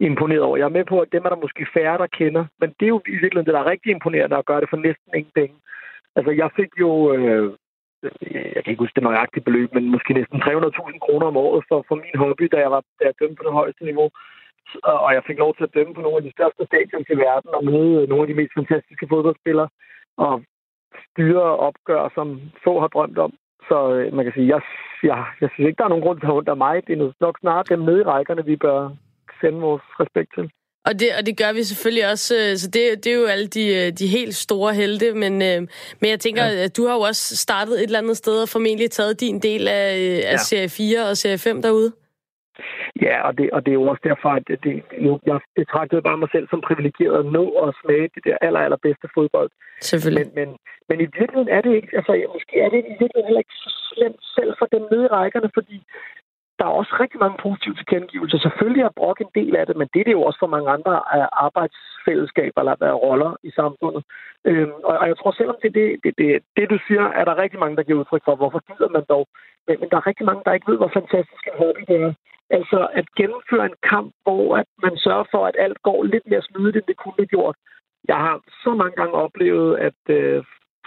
[0.00, 0.56] imponeret over.
[0.56, 2.94] Jeg er med på, at dem er der måske færre, der kender, men det er
[2.94, 5.56] jo i virkeligheden det, der er rigtig imponerende at gøre det for næsten ingen penge.
[6.16, 7.52] Altså, jeg fik jo, øh,
[8.54, 11.84] jeg kan ikke huske det nøjagtige beløb, men måske næsten 300.000 kroner om året for,
[11.88, 14.10] for min hobby, da jeg var da jeg dømte på det højeste niveau.
[14.84, 17.50] Og jeg fik lov til at dømme på nogle af de største stadions i verden
[17.58, 19.68] og møde øh, nogle af de mest fantastiske fodboldspillere
[20.16, 20.42] og
[21.08, 23.32] styre opgør, som få har drømt om.
[23.68, 24.60] Så øh, man kan sige, jeg,
[25.02, 26.86] jeg, jeg synes ikke, der er nogen grund til at have mig.
[26.86, 28.90] Det er nok snart dem nede i rækkerne, vi bør,
[29.40, 30.46] sende vores respekt til.
[30.88, 32.34] Og det, og det gør vi selvfølgelig også.
[32.40, 35.14] Øh, så det, det er jo alle de, øh, de helt store helte.
[35.14, 35.60] Men, øh,
[36.00, 36.64] men jeg tænker, ja.
[36.64, 39.68] at du har jo også startet et eller andet sted og formentlig taget din del
[39.68, 39.88] af,
[40.32, 40.36] af ja.
[40.36, 41.92] serie 4 og serie 5 derude.
[43.06, 44.74] Ja, og det, og det er jo også derfor, at det, det,
[45.26, 49.08] jeg betragtede bare mig selv som privilegeret at nå og smage det der aller, allerbedste
[49.14, 49.50] fodbold.
[49.80, 50.26] Selvfølgelig.
[50.34, 53.44] Men, men, men i virkeligheden er det ikke, altså måske er det i virkeligheden heller
[53.44, 55.76] ikke så slemt selv for dem nede i rækkerne, fordi
[56.60, 58.38] der er også rigtig mange positive tilkendegivelser.
[58.38, 60.70] Selvfølgelig er Brok en del af det, men det er det jo også for mange
[60.76, 64.02] andre øh, arbejdsfællesskaber eller der roller i samfundet.
[64.48, 67.42] Øhm, og, og jeg tror, selvom det, det, det, det, det, du siger, er der
[67.42, 69.24] rigtig mange, der giver udtryk for, hvorfor gider man dog.
[69.66, 72.12] Men, men der er rigtig mange, der ikke ved, hvor fantastisk en hobby det er.
[72.50, 76.42] Altså at gennemføre en kamp, hvor at man sørger for, at alt går lidt mere
[76.42, 77.56] smidigt, end det kunne have gjort.
[78.08, 80.44] Jeg har så mange gange oplevet, at øh,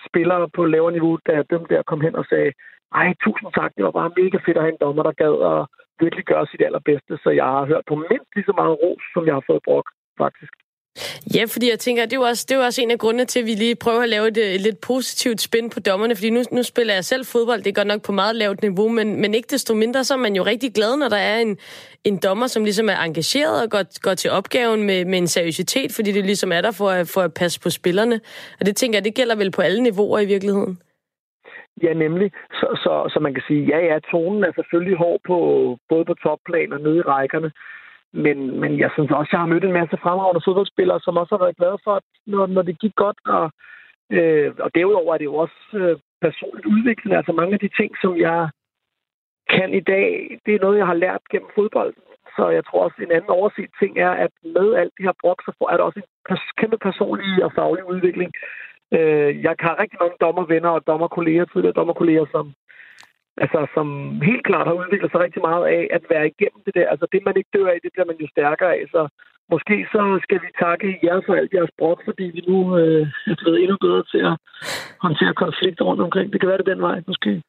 [0.08, 2.52] spillere på lavere niveau, der dem der kom hen og sagde,
[3.00, 5.60] ej, tusind tak, det var bare mega fedt at have en dommer, der gad at
[6.04, 9.26] virkelig gøre sit allerbedste, så jeg har hørt på mindst lige så meget ros, som
[9.28, 9.88] jeg har fået brok,
[10.24, 10.54] faktisk.
[11.36, 13.26] Ja, fordi jeg tænker, det er jo også, det er jo også en af grundene
[13.26, 16.30] til, at vi lige prøver at lave et, et lidt positivt spin på dommerne, fordi
[16.30, 19.22] nu, nu spiller jeg selv fodbold, det er godt nok på meget lavt niveau, men,
[19.22, 21.58] men ikke desto mindre, så er man jo rigtig glad, når der er en,
[22.04, 25.92] en dommer, som ligesom er engageret og går, går til opgaven med, med en seriøsitet,
[25.92, 28.20] fordi det ligesom er der for at, for at passe på spillerne.
[28.60, 30.78] Og det tænker jeg, det gælder vel på alle niveauer i virkeligheden.
[31.82, 32.32] Ja, nemlig.
[32.52, 35.38] Så, så, så man kan sige, ja, ja, tonen er selvfølgelig hård på,
[35.90, 37.52] både på topplan og nede i rækkerne.
[38.14, 41.44] Men, men jeg synes også, jeg har mødt en masse fremragende fodboldspillere, som også har
[41.44, 43.18] været glade for, at når, når det gik godt.
[43.26, 43.52] Og,
[44.12, 47.18] øh, og derudover er det jo også øh, personligt udviklende.
[47.18, 48.50] Altså mange af de ting, som jeg
[49.50, 51.94] kan i dag, det er noget, jeg har lært gennem fodbold.
[52.36, 55.40] Så jeg tror også, en anden overset ting er, at med alt det her brok,
[55.46, 58.32] så er der også en kæmpe personlig og faglig udvikling.
[58.98, 62.46] Øh, jeg har rigtig mange dommervenner og dommerkolleger, tidligere dommerkolleger, som,
[63.44, 63.88] altså, som
[64.30, 66.88] helt klart har udviklet sig rigtig meget af at være igennem det der.
[66.94, 68.84] Altså det, man ikke dør af, det bliver man jo stærkere af.
[68.96, 69.02] Så
[69.54, 73.36] måske så skal vi takke jer for alt jeres brok, fordi vi nu øh, er
[73.42, 74.36] blevet endnu bedre til at
[75.06, 76.28] håndtere konflikter rundt omkring.
[76.32, 77.42] Det kan være det den vej, måske.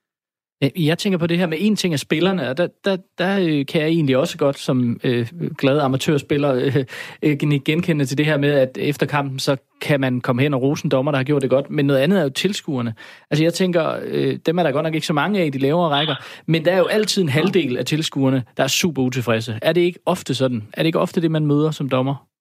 [0.63, 3.39] Øh, jeg tænker på det her med en ting af spillerne, og der, der, der
[3.41, 5.29] øh, kan jeg egentlig også godt som øh,
[5.59, 6.85] glad amatørspiller øh,
[7.23, 10.63] øh, genkende til det her med, at efter kampen, så kan man komme hen og
[10.63, 12.95] rose en dommer, der har gjort det godt, men noget andet er jo tilskuerne.
[13.31, 15.59] Altså jeg tænker, øh, dem er der godt nok ikke så mange af i de
[15.59, 16.15] lavere rækker,
[16.47, 19.59] men der er jo altid en halvdel af tilskuerne, der er super utilfredse.
[19.63, 20.63] Er det ikke ofte sådan?
[20.73, 22.34] Er det ikke ofte det, man møder som dommer?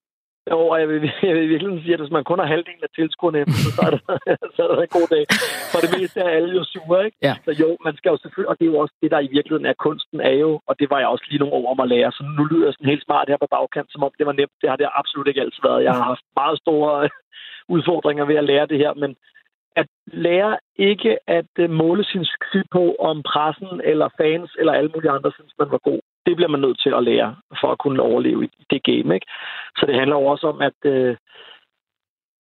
[0.52, 2.92] Jo, og jeg vil, jeg vil virkelig sige, at hvis man kun har halvdelen af
[2.96, 3.40] tilskuerne
[3.78, 4.02] så er, der,
[4.56, 5.24] så er der en god dag.
[5.72, 7.18] For det meste er alle jo sure, ikke?
[7.28, 7.34] Ja.
[7.46, 9.70] Så jo, man skal jo selvfølgelig, og det er jo også det, der i virkeligheden
[9.72, 12.12] er kunsten, er jo, og det var jeg også lige nogle år om at lære,
[12.12, 14.60] så nu lyder jeg sådan helt smart her på bagkant, som om det var nemt.
[14.62, 15.86] Det har det absolut ikke altid været.
[15.88, 17.10] Jeg har haft meget store
[17.76, 19.12] udfordringer ved at lære det her, men
[19.76, 24.92] at lære ikke at øh, måle sin succes på, om pressen eller fans eller alle
[24.96, 27.78] mulige andre synes, man var god det bliver man nødt til at lære for at
[27.78, 29.16] kunne overleve i det game.
[29.16, 29.28] Ikke?
[29.78, 31.16] Så det handler også om at øh,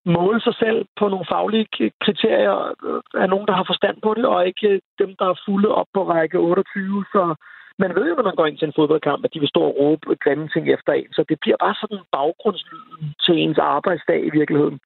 [0.06, 1.68] måle sig selv på nogle faglige
[2.06, 5.42] kriterier øh, af nogen, der har forstand på det, og ikke øh, dem, der er
[5.46, 7.06] fulde op på række 28.
[7.12, 7.36] Så
[7.80, 9.76] man ved jo, når man går ind til en fodboldkamp, at de vil stå og
[9.80, 11.12] råbe grimme ting efter en.
[11.14, 14.80] Så det bliver bare sådan baggrundslyden til ens arbejdsdag i virkeligheden.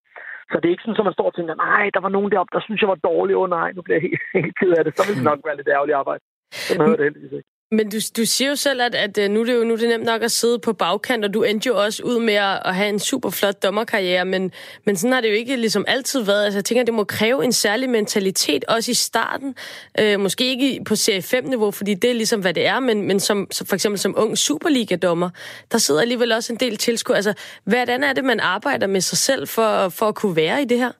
[0.52, 2.56] Så det er ikke sådan, at man står og tænker, nej, der var nogen deroppe,
[2.56, 3.36] der synes, jeg var dårlig.
[3.36, 4.98] Åh oh, nej, nu bliver jeg helt, helt ked af det.
[4.98, 6.24] Så vil det nok være lidt ærgerligt arbejde.
[6.52, 7.55] Så man det heldigvis ikke.
[7.72, 9.78] Men du, du siger jo selv, at, at øh, nu, er det jo, nu er
[9.78, 12.62] det nemt nok at sidde på bagkant, og du endte jo også ud med at,
[12.66, 14.52] at have en super flot dommerkarriere, men,
[14.86, 16.44] men sådan har det jo ikke ligesom altid været.
[16.44, 19.56] Altså, jeg tænker, det må kræve en særlig mentalitet, også i starten.
[20.00, 23.20] Øh, måske ikke på Serie 5-niveau, fordi det er ligesom, hvad det er, men, men
[23.20, 25.30] som, som, for eksempel som ung Superliga-dommer,
[25.72, 27.16] der sidder alligevel også en del tilskuer.
[27.16, 30.66] Altså, hvordan er det, man arbejder med sig selv for, for at kunne være i
[30.66, 30.92] det her?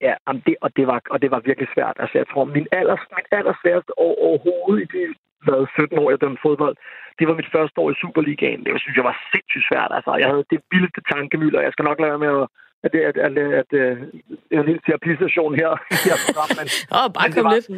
[0.00, 0.14] Ja,
[0.46, 1.96] det, og, det var, og det var virkelig svært.
[1.98, 5.14] Altså, jeg tror, min, aller, min allersværeste år overhovedet i de
[5.50, 6.76] været 17 år, jeg dømte fodbold.
[7.18, 8.64] Det var mit første år i Superligaen.
[8.64, 9.90] Det synes jeg var sindssygt svært.
[9.96, 11.60] Altså, jeg havde det vildeste tankemylder.
[11.66, 12.46] Jeg skal nok lade med at
[12.84, 15.70] at det at, at, at, at, at en lille terapistation her
[16.08, 16.48] her program.
[16.58, 16.66] Men,
[16.98, 17.68] oh, bare kom lidt.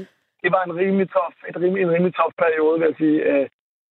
[0.42, 3.18] Det var en rimelig tof, et rimelig, en rimelig tof periode, vil jeg sige.
[3.30, 3.46] Øh,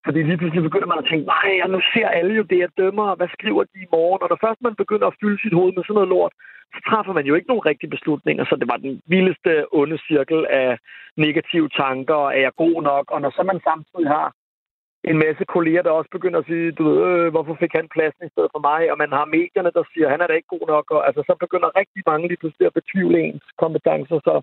[0.05, 2.71] fordi lige pludselig begynder man at tænke, nej, ja, nu ser alle jo det, jeg
[2.81, 4.19] dømmer, hvad skriver de i morgen?
[4.23, 6.33] Og når først man begynder at fylde sit hoved med sådan noget lort,
[6.73, 8.45] så træffer man jo ikke nogen rigtige beslutninger.
[8.45, 10.77] Så det var den vildeste onde cirkel af
[11.17, 13.11] negative tanker, er jeg god nok?
[13.11, 14.27] Og når så man samtidig har
[15.03, 18.25] en masse kolleger, der også begynder at sige, du ved, øh, hvorfor fik han pladsen
[18.25, 18.81] i stedet for mig?
[18.91, 20.85] Og man har medierne, der siger, han er da ikke god nok.
[20.95, 24.19] Og altså, så begynder rigtig mange lige pludselig at betvivle ens kompetencer.
[24.27, 24.33] Så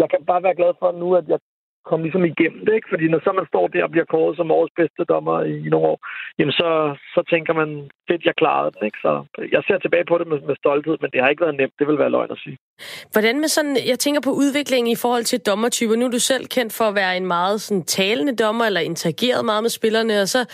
[0.00, 1.40] jeg kan bare være glad for nu, at jeg
[1.88, 2.90] komme ligesom igennem det, ikke?
[2.92, 5.86] Fordi når så man står der og bliver kåret som årets bedste dommer i nogle
[5.92, 5.98] år,
[6.38, 6.70] jamen så,
[7.14, 8.98] så tænker man, fedt, jeg klarede den, ikke?
[9.04, 9.12] Så
[9.54, 11.86] jeg ser tilbage på det med, med stolthed, men det har ikke været nemt, det
[11.88, 12.58] vil være løgn at sige.
[13.12, 15.96] Hvordan med sådan, jeg tænker på udviklingen i forhold til dommertyper.
[15.96, 19.44] Nu er du selv kendt for at være en meget sådan talende dommer, eller interageret
[19.44, 20.44] meget med spillerne, og, så,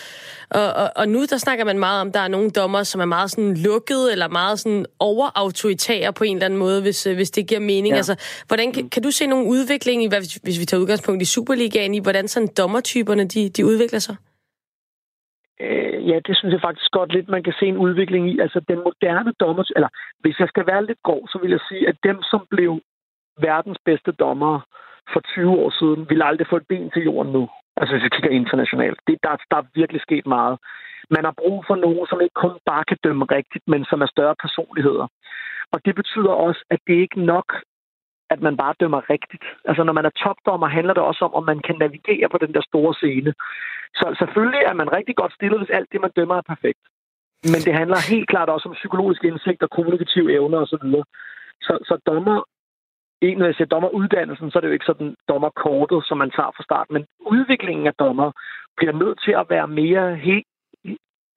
[0.50, 3.00] og, og, og nu der snakker man meget om, at der er nogle dommer, som
[3.00, 7.30] er meget sådan lukket, eller meget sådan overautoritære på en eller anden måde, hvis, hvis
[7.30, 7.92] det giver mening.
[7.92, 7.96] Ja.
[7.96, 8.14] Altså,
[8.46, 11.94] hvordan kan, kan du se nogle udvikling i, hvis, hvis vi tager udgangspunkt i Superligaen,
[11.94, 14.16] i hvordan sådan dommertyperne, de, de udvikler sig?
[15.60, 18.40] Øh, ja, det synes jeg faktisk godt lidt, man kan se en udvikling i.
[18.40, 19.88] Altså den moderne dommer, eller
[20.20, 22.80] hvis jeg skal være lidt grov, så vil jeg sige, at dem, som blev
[23.40, 24.60] verdens bedste dommer
[25.12, 27.48] for 20 år siden, vil aldrig få et ben til jorden nu.
[27.76, 28.98] Altså hvis vi kigger internationalt.
[29.06, 30.58] Det, der, der er virkelig sket meget.
[31.10, 34.06] Man har brug for nogen, som ikke kun bare kan dømme rigtigt, men som er
[34.06, 35.06] større personligheder.
[35.72, 37.48] Og det betyder også, at det ikke nok
[38.30, 39.44] at man bare dømmer rigtigt.
[39.64, 42.54] Altså når man er topdommer, handler det også om, om man kan navigere på den
[42.54, 43.32] der store scene.
[43.94, 46.82] Så selvfølgelig er man rigtig godt stillet, hvis alt det, man dømmer, er perfekt.
[47.52, 50.86] Men det handler helt klart også om psykologisk indsigt og kommunikative evner osv.
[50.92, 51.02] Så,
[51.62, 52.38] så, så dommer,
[53.38, 56.62] når jeg siger dommeruddannelsen, så er det jo ikke sådan dommerkortet, som man tager fra
[56.62, 58.32] start, men udviklingen af dommer
[58.76, 60.46] bliver nødt til at være mere helt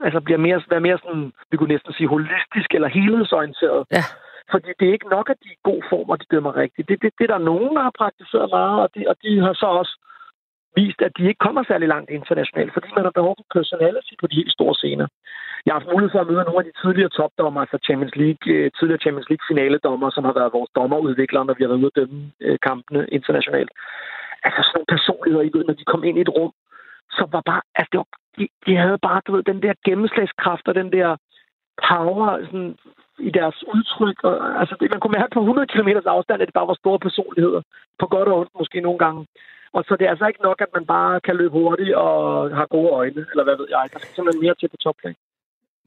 [0.03, 3.85] Altså bliver mere, være mere sådan, vi kunne næsten sige holistisk eller helhedsorienteret.
[3.91, 4.03] Ja.
[4.51, 6.89] Fordi det er ikke nok, at de er i god form, og de dømmer rigtigt.
[6.89, 9.53] Det, det, det er der nogen, der har praktiseret meget, og de, og de har
[9.53, 9.93] så også
[10.75, 14.27] vist, at de ikke kommer særlig langt internationalt, fordi man har behov for personality på
[14.27, 15.07] de helt store scener.
[15.63, 18.43] Jeg har haft mulighed for at møde nogle af de tidligere topdommer, altså Champions League,
[18.53, 21.91] øh, tidligere Champions League finaledommer, som har været vores dommerudviklere, når vi har været ude
[21.91, 23.71] at dømme øh, kampene internationalt.
[24.45, 26.53] Altså sådan nogle personligheder, I ved, når de kom ind i et rum,
[27.17, 30.65] så var bare, altså det var, de, de havde bare, du ved, den der gennemslagskraft
[30.67, 31.09] og den der
[31.89, 32.77] power sådan,
[33.27, 34.17] i deres udtryk.
[34.23, 36.99] Og, altså, det, man kunne mærke på 100 km afstand, at det bare var store
[36.99, 37.61] personligheder.
[37.99, 39.21] På godt og ondt måske nogle gange.
[39.73, 42.15] Og så det er altså ikke nok, at man bare kan løbe hurtigt og
[42.59, 43.89] har gode øjne, eller hvad ved jeg.
[43.93, 45.15] Der skal simpelthen mere til på topplan.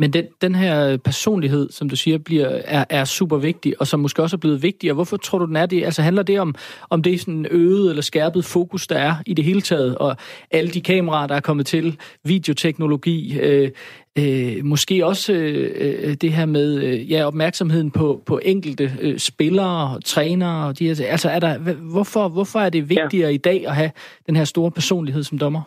[0.02, 4.00] Men den, den her personlighed, som du siger, bliver, er, er super vigtig, og som
[4.00, 4.90] måske også er blevet vigtig.
[4.90, 5.84] Og hvorfor tror du, den er det?
[5.84, 6.54] Altså handler det om,
[6.90, 10.16] om det er sådan øget eller skærpet fokus, der er i det hele taget, og
[10.50, 13.70] alle de kameraer, der er kommet til, videoteknologi, øh,
[14.18, 19.18] øh, måske også øh, øh det her med øh, ja, opmærksomheden på, på enkelte øh,
[19.18, 20.66] spillere og trænere.
[20.66, 23.34] Og de her, altså er der, hvorfor, hvorfor er det vigtigere ja.
[23.34, 23.90] i dag at have
[24.26, 25.62] den her store personlighed som dommer?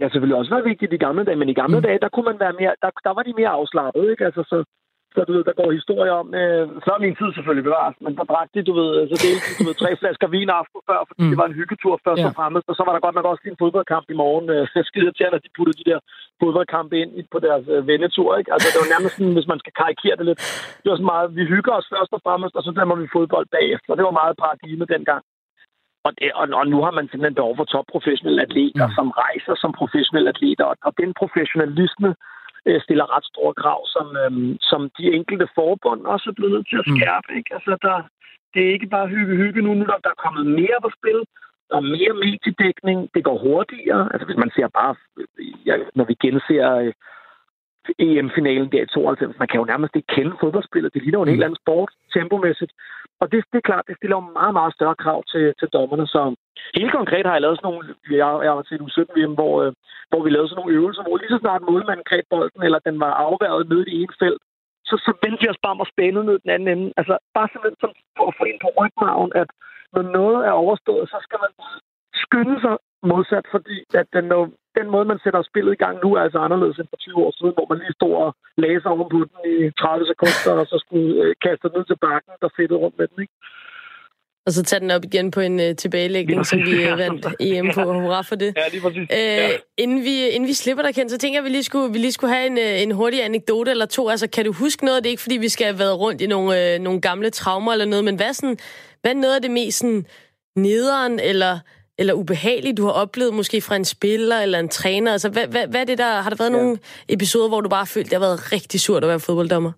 [0.00, 1.86] Ja, selvfølgelig også været vigtigt i gamle dage, men i gamle mm.
[1.86, 4.24] dage, der kunne man være mere, der, der var de mere afslappet, ikke?
[4.28, 4.56] Altså, så,
[5.14, 8.24] så du ved, der går historier om, øh, før min tid selvfølgelig bevares, men der
[8.32, 11.22] drak de, du ved, så delte de, du ved, tre flasker vin aften før, fordi
[11.22, 11.30] mm.
[11.30, 12.28] det var en hyggetur først ja.
[12.28, 15.12] og fremmest, og så var der godt nok også en fodboldkamp i morgen, øh, skide
[15.18, 15.98] til, at de puttede de der
[16.42, 18.52] fodboldkampe ind på deres øh, vendetur, ikke?
[18.54, 20.40] Altså, det var nærmest sådan, hvis man skal karikere det lidt,
[20.82, 23.46] det var sådan meget, vi hygger os først og fremmest, og så dæmmer vi fodbold
[23.56, 23.90] bagefter.
[23.98, 25.22] Det var meget paradigme dengang.
[26.06, 28.94] Og, det, og, og nu har man simpelthen behov for topprofessionelle atleter, mm.
[28.98, 30.64] som rejser som professionelle atleter.
[30.64, 32.10] Og, og den professionalisme
[32.66, 34.32] øh, stiller ret store krav, som, øh,
[34.70, 36.96] som de enkelte forbund også er blevet nødt til at mm.
[36.96, 37.28] skærpe.
[37.30, 37.38] Mm.
[37.38, 37.50] Ikke?
[37.56, 37.96] Altså, der,
[38.54, 41.20] det er ikke bare hygge-hygge nu, nu der, der er kommet mere på spil.
[41.70, 42.98] Der er mere mediedækning.
[43.14, 44.02] Det går hurtigere.
[44.12, 44.94] Altså, hvis man ser bare,
[45.68, 46.92] ja, når vi genser øh,
[47.98, 50.94] EM-finalen der i 92, man kan jo nærmest ikke kende fodboldspillet.
[50.94, 51.48] Det ligner jo en helt mm.
[51.48, 52.72] anden sport, tempomæssigt.
[53.24, 56.06] Og det, det er klart, det stiller jo meget, meget større krav til, til dommerne.
[56.14, 56.22] Så
[56.78, 57.84] helt konkret har jeg lavet sådan nogle,
[58.22, 59.70] jeg, jeg var til U17 VM, hvor, øh,
[60.10, 62.96] hvor vi lavede sådan nogle øvelser, hvor lige så snart målmanden greb bolden, eller den
[63.04, 64.42] var afværet nede i en felt,
[64.88, 66.86] så, så vendte vi os bare og spændede ned den anden ende.
[67.00, 69.48] Altså bare simpelthen som for at få ind på rygmagen, at
[69.94, 71.52] når noget er overstået, så skal man
[72.22, 72.74] skynde sig
[73.12, 74.24] modsat, fordi at den,
[74.78, 77.32] den måde, man sætter spillet i gang nu, er altså anderledes end for 20 år
[77.38, 78.30] siden, hvor man lige stod og
[78.62, 81.84] lagde sig oven på den i 30 sekunder, og så skulle øh, kaste den ned
[81.86, 83.34] til bakken, der fedtede rundt med den, ikke?
[84.46, 87.70] Og så tage den op igen på en uh, tilbagelægning, som vi uh, vandt EM
[87.74, 87.82] på.
[88.02, 88.54] Hurra for det.
[88.56, 88.98] Ja, lige præcis.
[88.98, 89.48] Uh, ja.
[89.78, 91.98] inden, vi, inden vi slipper dig, Ken, så tænker jeg, at vi lige skulle, vi
[91.98, 94.08] lige skulle have en, uh, en hurtig anekdote eller to.
[94.08, 95.02] Altså, kan du huske noget?
[95.02, 97.72] Det er ikke, fordi vi skal have været rundt i nogle, uh, nogle gamle traumer
[97.72, 98.56] eller noget, men hvad, sådan,
[99.00, 100.06] hvad er noget af det mest sådan,
[100.56, 101.58] nederen eller
[102.00, 105.12] eller ubehageligt, du har oplevet måske fra en spiller eller en træner?
[105.12, 106.10] Altså, hvad, hvad, hvad er det der?
[106.24, 106.58] Har der været ja.
[106.58, 106.78] nogle
[107.14, 109.72] episoder, hvor du bare følte, det har været rigtig surt at være fodbolddommer?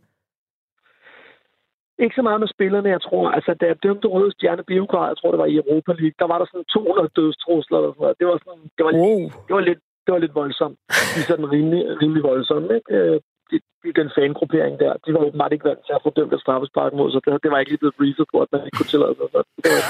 [2.05, 3.25] Ikke så meget med spillerne, jeg tror.
[3.37, 6.27] Altså, da jeg dømte Røde Stjerne Biograd, jeg tror, det var i Europa League, der
[6.33, 7.79] var der sådan 200 dødstrusler.
[7.79, 8.19] Eller sådan noget.
[8.21, 8.99] Det var, sådan, det var, oh.
[8.99, 10.79] lidt, det var lidt det var lidt voldsomt.
[11.13, 12.71] De er sådan rimelig, rimelig voldsomt.
[12.79, 13.21] Ikke?
[13.53, 13.61] Øh,
[14.01, 17.09] den fangruppering der, de var åbenbart ikke vant til at få dømt af straffespark mod,
[17.13, 19.27] så det, det var ikke lige blevet briefet på, at man ikke kunne tillade sig.
[19.35, 19.83] Så det, var,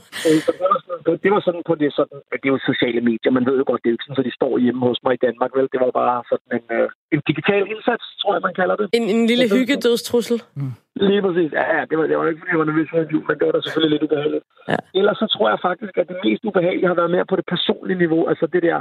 [0.46, 3.30] så det, var sådan, det var sådan på det sådan, det er jo sociale medier,
[3.38, 5.22] man ved jo godt, det er ikke sådan, så de står hjemme hos mig i
[5.26, 5.68] Danmark, vel?
[5.72, 8.86] Det var bare sådan en, uh, en digital indsats, tror jeg, man kalder det.
[8.98, 10.38] En, en lille hyggedødstrussel.
[10.58, 10.74] Mm.
[11.10, 11.50] Lige præcis.
[11.60, 13.36] Ja, ja, det var, det var ikke, fordi jeg var nervøs for en jul, men
[13.38, 14.44] det var da selvfølgelig lidt ubehageligt.
[14.72, 14.78] Ja.
[14.98, 17.98] Ellers så tror jeg faktisk, at det mest ubehagelige har været mere på det personlige
[18.04, 18.78] niveau, altså det der,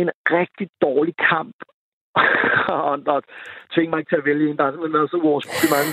[0.00, 1.56] en rigtig dårlig kamp,
[2.82, 3.16] og der
[3.74, 5.90] tvinge mig ikke til at vælge en, der har simpelthen været så vores mange.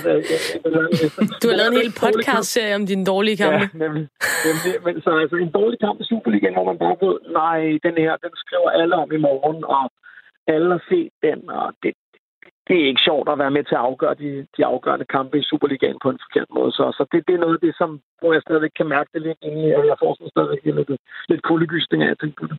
[1.42, 3.64] Du har lavet en hel podcast-serie om dine dårlige kampe.
[3.64, 4.04] Ja, nemlig.
[4.48, 4.72] nemlig.
[4.86, 8.12] Men så altså en dårlig kamp i Superligaen, hvor man bare ved, nej, den her,
[8.24, 9.84] den skriver alle om i morgen, og
[10.54, 11.92] alle har set den, og det,
[12.68, 15.48] det er ikke sjovt at være med til at afgøre de, de afgørende kampe i
[15.50, 16.72] Superligaen på en forkert måde.
[16.78, 17.90] Så, så det, det er noget af det, som,
[18.20, 19.38] hvor jeg stadigvæk kan mærke det lidt,
[19.78, 21.00] og jeg får sådan stadigvæk lidt,
[21.30, 22.58] lidt kuldegysning af at tænke på det.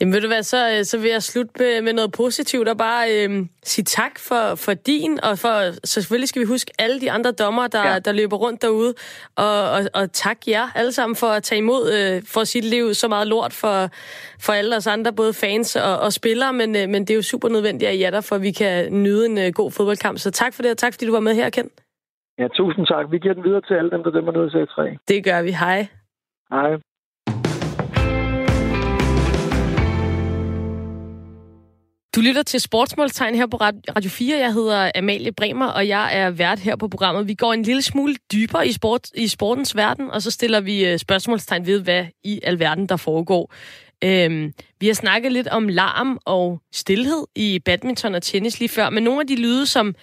[0.00, 2.78] Jamen ved du hvad, så, øh, så vil jeg slutte med, med noget positivt og
[2.78, 7.00] bare øh, sige tak for, for din, og for, så selvfølgelig skal vi huske alle
[7.00, 7.98] de andre dommer, der, ja.
[7.98, 8.94] der løber rundt derude,
[9.36, 12.94] og, og, og tak jer alle sammen for at tage imod, øh, for sit liv
[12.94, 13.88] så meget lort for,
[14.40, 17.22] for alle os andre, både fans og, og spillere, men, øh, men det er jo
[17.22, 20.18] super nødvendigt at I er der, for vi kan nyde en øh, god fodboldkamp.
[20.18, 21.70] Så tak for det, og tak fordi du var med her, Ken.
[22.38, 23.06] Ja, tusind tak.
[23.10, 25.50] Vi giver den videre til alle dem, der dømmer ned i 3 Det gør vi.
[25.50, 25.86] Hej.
[26.50, 26.70] Hej.
[32.14, 34.38] Du lytter til Sportsmålstegn her på Radio 4.
[34.38, 37.28] Jeg hedder Amalie Bremer, og jeg er vært her på programmet.
[37.28, 40.86] Vi går en lille smule dybere i, sport, i sportens verden, og så stiller vi
[40.86, 43.54] øh, spørgsmålstegn ved, hvad i alverden der foregår.
[44.04, 48.90] Øhm, vi har snakket lidt om larm og stillhed i badminton og tennis lige før,
[48.90, 49.94] men nogle af de lyde, som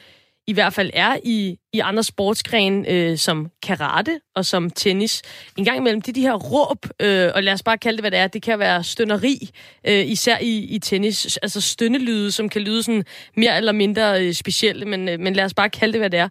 [0.49, 5.21] i hvert fald er i, i andre sportsgrene, øh, som karate og som tennis.
[5.57, 8.03] En gang imellem, det er de her råb, øh, og lad os bare kalde det,
[8.03, 8.27] hvad det er.
[8.27, 9.49] Det kan være stønneri,
[9.87, 11.37] øh, især i, i tennis.
[11.37, 13.03] Altså stønnelyde, som kan lyde sådan
[13.37, 16.19] mere eller mindre øh, specielle, men, øh, men lad os bare kalde det, hvad det
[16.19, 16.29] er.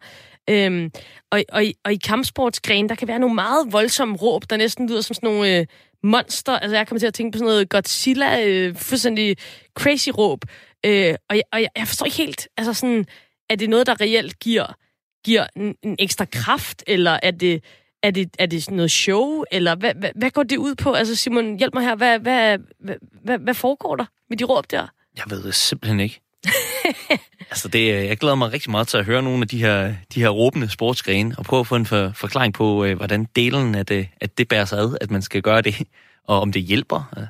[0.51, 0.91] Øhm,
[1.31, 5.01] og, og, og i kampsportsgren, der kan være nogle meget voldsomme råb, der næsten lyder
[5.01, 5.67] som sådan nogle øh,
[6.03, 6.53] monster.
[6.53, 9.37] Altså jeg kommer til at tænke på sådan noget Godzilla, øh, fuldstændig
[9.79, 10.45] crazy råb.
[10.87, 13.07] Øh, og, jeg, og jeg, jeg forstår ikke helt, altså sådan
[13.49, 14.67] er det noget, der reelt giver,
[15.25, 17.65] giver en, en ekstra kraft, eller er det,
[18.03, 20.93] er det, er det noget show, eller hvad, hvad, hvad går det ud på?
[20.93, 21.97] Altså Simon, hjælp mig her.
[21.97, 22.95] Hvad, hvad, hvad,
[23.25, 24.87] hvad, hvad foregår der med de råb der?
[25.17, 26.21] Jeg ved det simpelthen ikke.
[27.51, 30.21] altså det, jeg glæder mig rigtig meget til at høre nogle af de her, de
[30.21, 33.87] her råbende sportsgrene, og prøve at få en for, forklaring på, øh, hvordan delen af
[33.87, 35.75] det, at det bærer sig ad, at man skal gøre det,
[36.25, 37.29] og om det hjælper.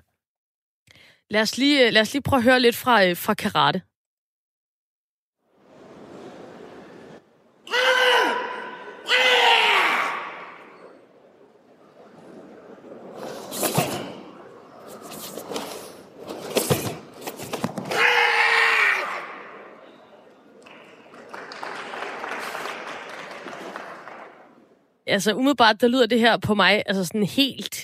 [1.30, 3.82] Lad os lige, lad os lige prøve at høre lidt fra, øh, fra karate.
[25.18, 27.76] Altså umiddelbart, der lyder det her på mig altså sådan helt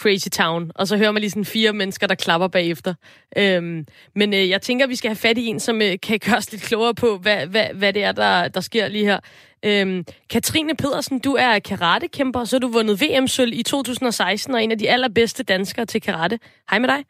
[0.00, 2.94] crazy town, og så hører man lige sådan fire mennesker, der klapper bagefter.
[3.38, 6.36] Øhm, men øh, jeg tænker, vi skal have fat i en, som øh, kan gøre
[6.36, 9.20] os lidt klogere på, hvad, hvad, hvad det er, der, der sker lige her.
[9.68, 14.72] Øhm, Katrine Pedersen, du er karatekæmper, så har du vundet VM-sølv i 2016, og en
[14.72, 16.38] af de allerbedste danskere til karate.
[16.70, 17.00] Hej med dig.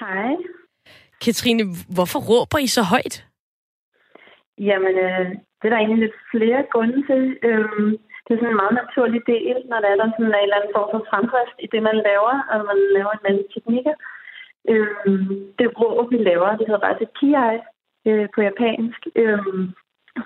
[0.00, 0.32] Hej.
[1.24, 1.64] Katrine,
[1.96, 3.26] hvorfor råber I så højt?
[4.58, 5.26] Jamen, øh,
[5.58, 7.22] det er der egentlig lidt flere grunde til.
[7.48, 7.98] Øhm,
[8.32, 10.74] det er sådan en meget naturlig del, når der er der sådan en eller anden
[10.76, 13.94] form for fremdrift i det, man laver, og man laver en masse teknikker.
[14.70, 15.20] Øh,
[15.58, 17.56] det rå, vi laver, det hedder bare det kiai
[18.08, 19.40] øh, på japansk, øh,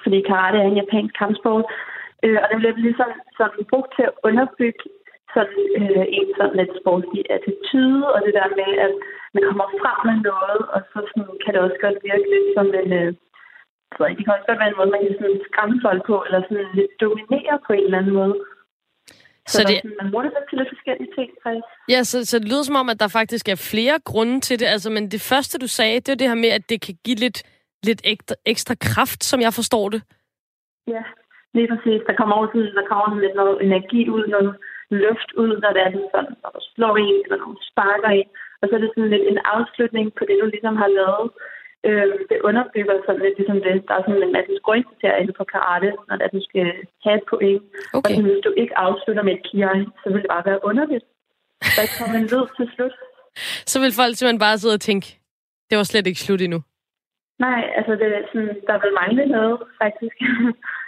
[0.02, 1.64] fordi karate er en japansk kampsport.
[2.24, 4.84] Øh, og det bliver ligesom sådan brugt til at underbygge
[5.34, 8.92] sådan øh, en sådan lidt sportslig attitude, og det der med, at
[9.34, 12.66] man kommer frem med noget, og så sådan, kan det også godt virke lidt som
[12.82, 13.10] en, øh,
[13.94, 16.40] så det kan også godt være en måde, man kan sådan skræmme folk på, eller
[16.42, 18.36] sådan lidt dominere på en eller anden måde.
[19.52, 19.76] Så, så det...
[19.76, 21.68] sådan, man bruger det til lidt forskellige ting, faktisk.
[21.92, 24.66] Ja, så, så det lyder som om, at der faktisk er flere grunde til det.
[24.74, 27.18] Altså, men det første, du sagde, det er det her med, at det kan give
[27.24, 27.38] lidt,
[27.88, 30.00] lidt ekstra, ekstra kraft, som jeg forstår det.
[30.94, 31.02] Ja,
[31.56, 32.00] lige præcis.
[32.08, 34.52] Der kommer også der kommer lidt noget energi ud, noget
[34.90, 38.28] luft ud, når det er sådan, når du slår en, eller når du sparker en.
[38.60, 41.28] Og så er det sådan lidt en afslutning på det, du ligesom har lavet.
[41.88, 43.74] Øh, det underbygger sådan lidt ligesom det.
[43.88, 46.66] Der er sådan en masse scoringskriterier på karate, når du skal
[47.04, 47.62] have et point.
[47.96, 48.16] Okay.
[48.16, 51.04] Og hvis du ikke afslutter med et kiai, så vil det bare være underligt.
[51.76, 52.94] Der kommer en lyd til slut.
[53.72, 55.06] Så vil folk simpelthen bare sidde og tænke,
[55.68, 56.60] det var slet ikke slut endnu.
[57.38, 60.16] Nej, altså det er sådan, der vil mangle noget, faktisk.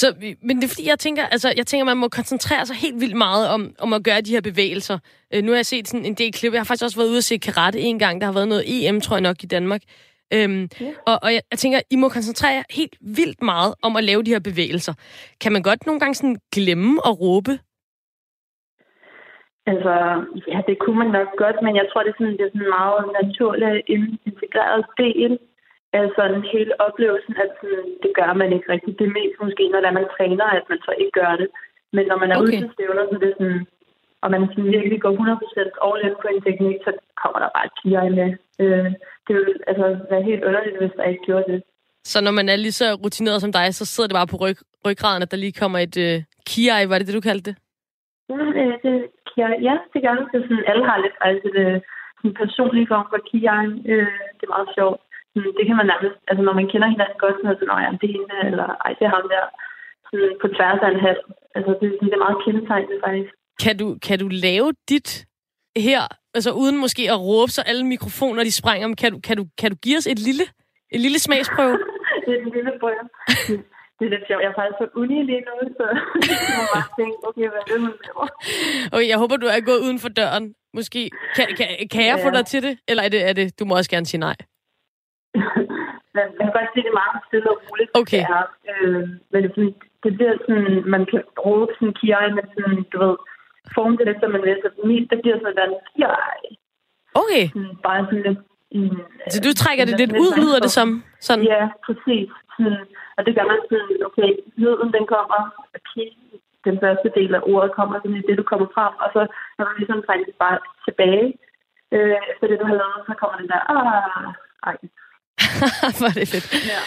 [0.00, 0.06] Så,
[0.42, 3.16] men det er fordi, jeg tænker, altså, jeg tænker, man må koncentrere sig helt vildt
[3.16, 4.98] meget om, om at gøre de her bevægelser.
[5.34, 6.52] Øh, nu har jeg set sådan en del klip.
[6.52, 8.20] Jeg har faktisk også været ude og se karate en gang.
[8.20, 9.82] Der har været noget EM, tror jeg nok, i Danmark.
[10.34, 10.90] Øhm, ja.
[11.06, 14.22] og, og jeg, jeg tænker, I må koncentrere jer helt vildt meget om at lave
[14.22, 14.94] de her bevægelser.
[15.40, 17.52] Kan man godt nogle gange sådan glemme at råbe?
[19.66, 19.92] Altså,
[20.52, 22.66] ja, det kunne man nok godt, men jeg tror, det er sådan, det er sådan
[22.66, 23.82] en meget naturlig
[24.26, 25.38] integreret del
[26.18, 28.98] sådan hele oplevelsen, at sådan, det gør man ikke rigtigt.
[28.98, 31.48] Det er mest måske, når man træner, at man så ikke gør det.
[31.96, 32.44] Men når man er okay.
[32.44, 33.62] ude til stævner, så det er sådan,
[34.22, 36.90] og man sådan virkelig går 100% all in på en teknik, så
[37.22, 38.30] kommer der bare et med.
[38.62, 38.90] Øh,
[39.26, 41.60] det ville altså være helt underligt, hvis der ikke gjorde det.
[42.12, 44.58] Så når man er lige så rutineret som dig, så sidder det bare på ryg,
[44.86, 46.16] ryggraden, at der lige kommer et øh,
[46.48, 47.56] kiai, var det det, du kaldte det?
[48.28, 48.94] Ja, det, det,
[49.28, 50.26] kiai, ja, det gør det.
[50.32, 51.66] det sådan, alle har lidt altså, det,
[52.24, 53.66] en personlig form for kiai.
[53.92, 55.00] Øh, det er meget sjovt.
[55.58, 57.90] Det kan man nærmest, altså når man kender hinanden godt, så er det sådan, ja,
[58.00, 59.44] det er hende, eller ej, det er ham der.
[60.08, 61.22] Sådan, på tværs af en halv.
[61.56, 63.30] Altså, det, det er meget kendetegnet faktisk.
[63.64, 65.08] Kan du, kan du lave dit
[65.76, 66.02] her,
[66.36, 69.70] altså uden måske at råbe, så alle mikrofoner de sprænger, kan du, kan du, kan
[69.70, 70.44] du give os et lille,
[70.94, 71.78] et lille smagsprøve?
[72.24, 73.04] det er en lille prøve.
[73.98, 74.42] Det er lidt sjovt.
[74.42, 75.84] Jeg er faktisk på uni lige nu, så
[76.30, 78.26] jeg må bare tænke, okay, hvad er det, hun laver?
[78.92, 80.54] Okay, jeg håber, du er gået uden for døren.
[80.74, 81.10] Måske.
[81.36, 82.26] Kan, kan, kan jeg ja.
[82.26, 82.78] få dig til det?
[82.88, 84.36] Eller er det, er det, du må også gerne sige nej?
[86.14, 87.90] men jeg kan godt sige, det er meget stille og roligt.
[88.00, 88.22] Okay.
[88.22, 88.46] Det, er.
[88.70, 89.74] Øh, men det,
[90.04, 93.16] det bliver sådan, man kan råbe sådan kiai med sådan, du ved,
[93.74, 94.58] forme det lidt, som man vil.
[94.64, 96.42] Så min, det bliver sådan en kiai.
[97.22, 97.44] Okay.
[97.52, 98.40] Sådan, bare sådan lidt...
[98.76, 99.00] Mm,
[99.32, 100.88] så du trækker det lidt ud, lyder det som?
[101.26, 101.44] Sådan.
[101.52, 102.28] Ja, præcis.
[102.54, 104.30] Sådan, og det gør man sådan, okay,
[104.62, 105.40] lyden den kommer,
[105.78, 106.08] okay,
[106.66, 109.20] den første del af ordet kommer, sådan det, du kommer frem, og så
[109.56, 111.28] når du ligesom trækker det bare tilbage,
[111.94, 114.28] øh, efter det, du har lavet, så kommer den der, ah,
[114.68, 114.76] ej.
[115.98, 116.46] Hvor er det fedt.
[116.72, 116.80] Ja.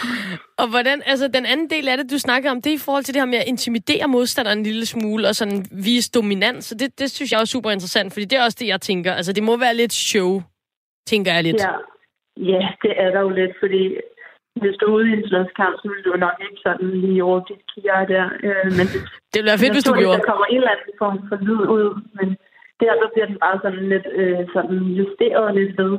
[0.60, 3.04] Og hvordan, altså den anden del af det, du snakker om, det er i forhold
[3.04, 6.64] til det her med at intimidere modstanderen en lille smule, og sådan vise dominans.
[6.64, 9.12] Så det, det synes jeg er super interessant, fordi det er også det, jeg tænker.
[9.18, 10.30] Altså det må være lidt show,
[11.06, 11.62] tænker jeg lidt.
[11.66, 11.74] Ja,
[12.52, 13.82] ja det er der jo lidt, fordi
[14.62, 17.40] hvis du er ude i en slåskamp, så vil du nok ikke sådan lige over
[17.48, 18.26] dit kiger der.
[18.46, 20.18] Øh, men det, det ville være fedt, hvis du gjorde.
[20.18, 21.88] Der kommer en eller anden form for lyd ud,
[22.18, 22.28] men
[22.80, 25.94] der, der bliver den bare sådan lidt øh, sådan justeret lidt ved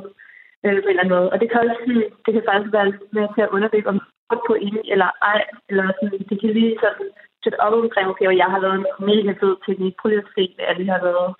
[0.64, 1.28] øh, på en eller anden måde.
[1.32, 1.82] Og det kan, også,
[2.24, 3.98] det kan faktisk være med til at underbygge, om
[4.30, 7.08] du på en eller ej, eller sådan, det kan lige sådan
[7.42, 10.32] sætte op omkring, okay, og jeg har lavet en mega fed teknik, prøv lige at
[10.36, 11.30] se, hvad jeg har lavet.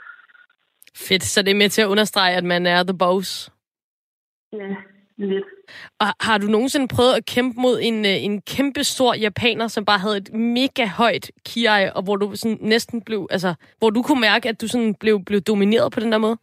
[1.07, 3.53] Fedt, så det er med til at understrege, at man er the boss.
[4.53, 4.71] Ja,
[5.17, 5.45] lidt.
[6.01, 9.85] Og har du nogensinde prøvet at kæmpe mod en, øh, en kæmpe stor japaner, som
[9.85, 14.03] bare havde et mega højt kiai, og hvor du sådan næsten blev, altså, hvor du
[14.03, 16.37] kunne mærke, at du sådan blev, blev domineret på den der måde?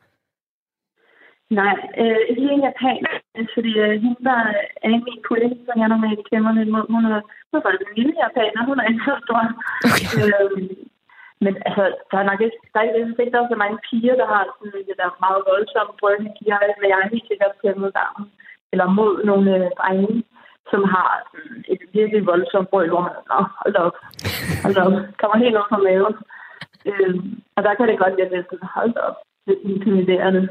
[1.49, 3.13] Nej, øh, ikke en japaner,
[3.53, 4.41] fordi øh, hun var
[4.83, 6.85] af min kollega, som jeg normalt kæmper lidt mod.
[6.95, 7.21] Hun er,
[7.51, 9.41] hun faktisk en lille japaner, hun er ikke så stor.
[9.87, 10.07] Okay.
[10.21, 10.51] Øh,
[11.45, 14.27] men altså, der er nok ikke, der er ikke, der er så mange piger, der
[14.33, 18.23] har sådan det der meget voldsomme brygge piger, men jeg er helt sikkert kæmpet sammen.
[18.71, 20.23] Eller mod nogle øh, drenge,
[20.71, 23.95] som har sådan, et virkelig voldsomt brøl, hvor man, nå, hold op,
[24.63, 26.15] hold op, kommer helt op på maven.
[26.89, 27.15] Øh,
[27.55, 29.15] og der kan det godt være lidt hold op,
[29.47, 30.41] lidt intimiderende.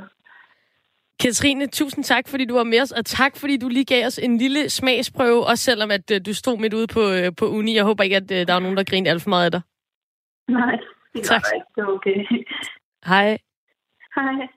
[1.27, 4.19] Katrine, tusind tak, fordi du var med os, og tak, fordi du lige gav os
[4.19, 7.75] en lille smagsprøve, også selvom at uh, du stod midt ude på, uh, på uni.
[7.75, 9.61] Jeg håber ikke, at uh, der var nogen, der grinede alt for meget af dig.
[10.49, 10.77] Nej,
[11.15, 11.43] det tak.
[11.55, 11.67] ikke.
[11.75, 12.17] Det er okay.
[13.07, 13.39] Hej.
[14.17, 14.49] Hej.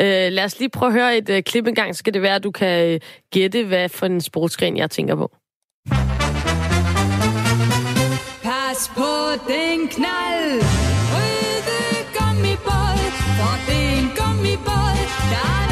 [0.00, 2.22] Uh, lad os lige prøve at høre et uh, klip en gang, så skal det
[2.22, 3.00] være, at du kan uh,
[3.32, 5.36] gætte, hvad for en sportsgren jeg tænker på.
[8.42, 9.12] Pas på
[9.48, 10.75] den knald,
[15.26, 15.65] gummibåd,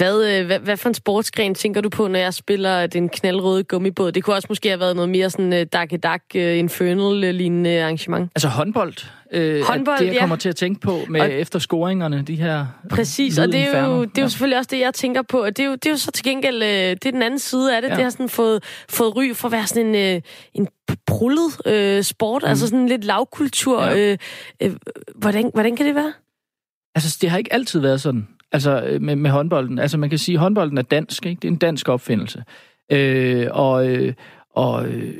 [0.00, 3.64] Hvad, øh, hvad, hvad for en sportsgren tænker du på, når jeg spiller den knaldrøde
[3.64, 4.12] gummibåd?
[4.12, 5.66] Det kunne også måske have været noget mere sådan uh, øh,
[6.02, 8.30] dak uh, infernal-lignende arrangement.
[8.34, 8.94] Altså håndbold?
[9.32, 10.20] øh, Håndbold, det, jeg ja.
[10.20, 13.84] kommer til at tænke på med og, efter scoringerne, de her Præcis, og det er,
[13.86, 15.46] jo, det er jo selvfølgelig også det, jeg tænker på.
[15.46, 17.76] Det er jo, det er jo så til gengæld, øh, det er den anden side
[17.76, 17.88] af det.
[17.88, 17.94] Ja.
[17.94, 20.22] Det har sådan fået, fået ry for at være sådan en, øh,
[20.54, 20.68] en
[21.06, 22.48] prullet øh, sport, mm.
[22.48, 23.84] altså sådan lidt lavkultur.
[23.84, 24.12] Ja.
[24.12, 24.18] Øh,
[24.62, 24.72] øh,
[25.14, 26.12] hvordan, hvordan kan det være?
[26.94, 28.28] Altså, det har ikke altid været sådan.
[28.52, 29.78] Altså, øh, med, med håndbolden.
[29.78, 31.40] Altså, man kan sige, at håndbolden er dansk, ikke?
[31.40, 32.44] Det er en dansk opfindelse.
[32.92, 34.14] Øh, og, øh,
[34.50, 35.14] og øh,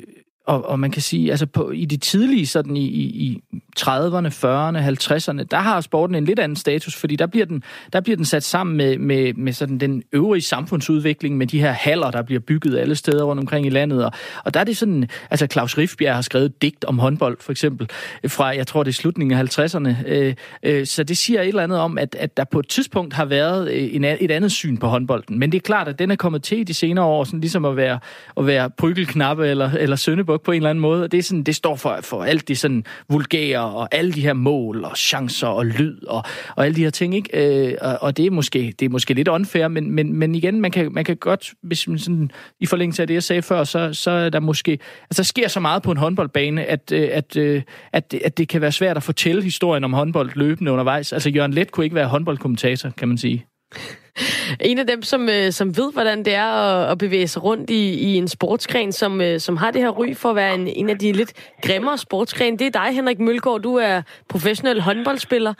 [0.51, 3.42] og, og man kan sige, altså på, i de tidlige, sådan i, i, i
[3.80, 8.01] 30'erne, 40'erne, 50'erne, der har sporten en lidt anden status, fordi der bliver den, der
[8.01, 12.11] bliver den sat sammen med, med, med sådan den øvrige samfundsudvikling, med de her haller,
[12.11, 14.05] der bliver bygget alle steder rundt omkring i landet.
[14.05, 14.12] Og,
[14.44, 17.88] og der er det sådan, altså Claus Riffbjerg har skrevet digt om håndbold, for eksempel,
[18.28, 20.09] fra, jeg tror det er slutningen af 50'erne.
[20.09, 23.14] Øh, øh, så det siger et eller andet om, at, at der på et tidspunkt
[23.14, 25.38] har været øh, en, et andet syn på håndbolden.
[25.38, 27.64] Men det er klart, at den er kommet til i de senere år, sådan ligesom
[27.64, 27.98] at være,
[28.36, 29.96] at være prygelknappe eller, eller
[30.43, 31.05] på en eller anden måde.
[31.05, 34.20] Og det, er sådan, det står for, for alt det sådan vulgære og alle de
[34.20, 36.22] her mål og chancer og lyd og,
[36.57, 37.14] og alle de her ting.
[37.14, 37.68] Ikke?
[37.68, 40.61] Øh, og, og det er måske det er måske lidt unfair, men, men, men igen,
[40.61, 42.30] man kan, man kan godt, hvis man sådan,
[42.61, 44.78] i forlængelse af det, jeg sagde før, så, så er der måske,
[45.11, 47.62] altså der sker så meget på en håndboldbane, at, øh, at, øh,
[47.93, 51.12] at, at det kan være svært at fortælle historien om håndbold løbende undervejs.
[51.12, 53.47] Altså Jørgen Let kunne ikke være håndboldkommentator, kan man sige.
[54.61, 57.71] En af dem, som, øh, som ved, hvordan det er at, at bevæge sig rundt
[57.71, 60.66] i, i en sportsgren, som, øh, som har det her ry for at være en,
[60.66, 63.61] en af de lidt grimmere sportsgrene, det er dig, Henrik Mølgaard.
[63.61, 65.55] Du er professionel håndboldspiller,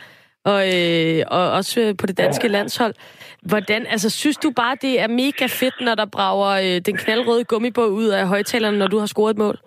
[0.45, 2.95] og, øh, og også på det danske landshold.
[3.43, 7.45] Hvordan, altså, synes du bare, det er mega fedt, når der brager øh, den knaldrøde
[7.45, 9.59] gummibåd ud af højtalerne, når du har scoret et mål?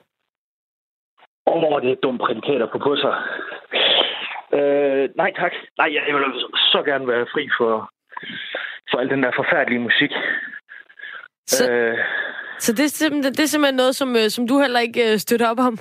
[1.48, 3.16] Åh, oh, det er dumme prædikater på på sig.
[4.58, 5.54] Øh, nej tak.
[5.78, 6.24] Nej, jeg vil
[6.74, 7.93] så gerne være fri for,
[8.92, 10.12] for al den der forfærdelige musik.
[11.48, 11.98] Så, øh,
[12.60, 15.18] så det, er simpelthen, det er simpelthen noget, som, øh, som du heller ikke øh,
[15.18, 15.78] støtter op om?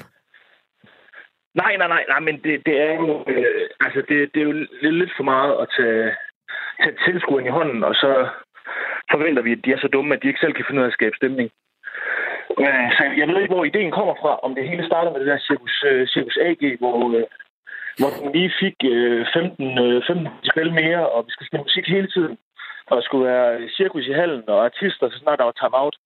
[1.55, 4.53] Nej, nej, nej, nej, men det, det er jo, øh, altså det, det er jo
[5.01, 6.15] lidt, for meget at tage,
[6.83, 8.29] tage tilskueren i hånden, og så
[9.11, 10.91] forventer vi, at de er så dumme, at de ikke selv kan finde ud af
[10.91, 11.51] at skabe stemning.
[12.65, 15.29] Øh, så jeg ved ikke, hvor ideen kommer fra, om det hele starter med det
[15.29, 17.23] der Circus, uh, Circus AG, hvor, uh,
[17.99, 21.87] hvor den lige fik uh, 15, uh, 15 spil mere, og vi skal spille musik
[21.89, 22.39] hele tiden
[22.93, 25.97] og der skulle være cirkus i hallen og artister, så snart der var time-out.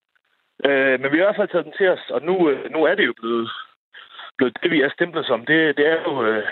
[0.64, 2.84] Øh, men vi har i hvert fald taget den til os, og nu, øh, nu
[2.84, 3.50] er det jo blevet,
[4.36, 5.46] blevet det, vi er stemplet som.
[5.46, 6.24] Det, det er jo...
[6.26, 6.44] Øh,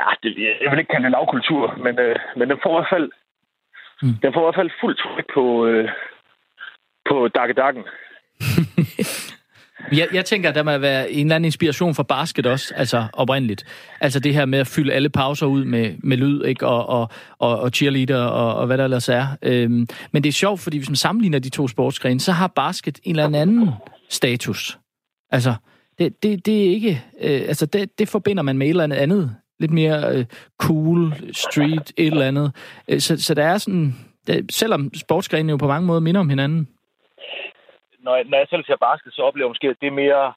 [0.00, 0.30] ja, det,
[0.62, 3.10] jeg vil ikke kalde det lavkultur, men, øh, men den får i hvert fald
[4.02, 4.14] mm.
[4.22, 5.88] den får i hvert fald fuld tryk på, øh,
[7.08, 7.84] på Dakke Dakken.
[9.92, 13.06] Jeg, jeg tænker, at der må være en eller anden inspiration for basket også, altså
[13.12, 13.64] oprindeligt.
[14.00, 16.66] Altså det her med at fylde alle pauser ud med, med lyd, ikke?
[16.66, 19.26] Og, og, og, og cheerleader og, og hvad der ellers er.
[19.42, 23.00] Øhm, men det er sjovt, fordi hvis man sammenligner de to sportsgrene, så har basket
[23.02, 23.70] en eller anden
[24.10, 24.78] status.
[25.30, 25.54] Altså,
[25.98, 27.04] det, det, det er ikke...
[27.20, 30.24] Øh, altså, det, det forbinder man med et eller andet Lidt mere øh,
[30.58, 32.52] cool, street, et eller andet.
[32.88, 33.94] Øh, så, så der er sådan...
[34.30, 36.68] Øh, selvom sportsgrenene jo på mange måder minder om hinanden,
[38.04, 40.32] når jeg, når jeg selv ser basket, så oplever jeg måske, at det er mere,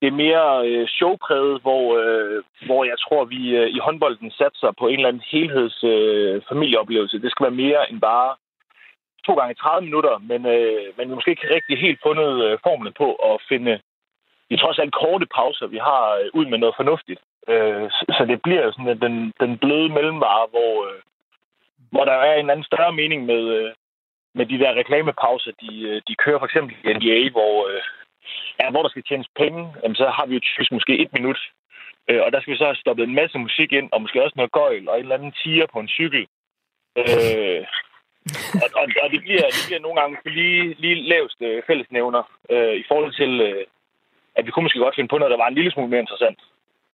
[0.00, 4.70] det er mere øh, showpræget, hvor, øh, hvor jeg tror, vi øh, i håndbolden satser
[4.78, 7.22] på en eller anden helheds øh, familieoplevelse.
[7.22, 8.36] Det skal være mere end bare
[9.26, 12.92] to gange 30 minutter, men, øh, men vi måske ikke rigtig helt fundet øh, formlen
[12.92, 13.80] på at finde
[14.50, 17.20] i trods alt korte pauser, vi har øh, ud med noget fornuftigt.
[17.48, 21.00] Øh, så, så det bliver jo sådan den, den bløde mellemvare, hvor, øh,
[21.90, 23.72] hvor der er en anden større mening med, øh,
[24.34, 27.82] med de der reklamepauser, de, øh, de kører for eksempel i NBA, hvor, øh,
[28.60, 31.40] ja, hvor der skal tjenes penge, jamen, så har vi jo typisk måske et minut.
[32.08, 34.36] Øh, og der skal vi så have stoppet en masse musik ind, og måske også
[34.36, 36.26] noget gøjl, og en eller anden tiger på en cykel.
[37.00, 37.62] Øh,
[38.62, 42.84] og, og, og det, bliver, det bliver nogle gange lige, lige laveste fællesnævner øh, i
[42.88, 43.64] forhold til, øh,
[44.36, 46.38] at vi kunne måske godt finde på noget, der var en lille smule mere interessant.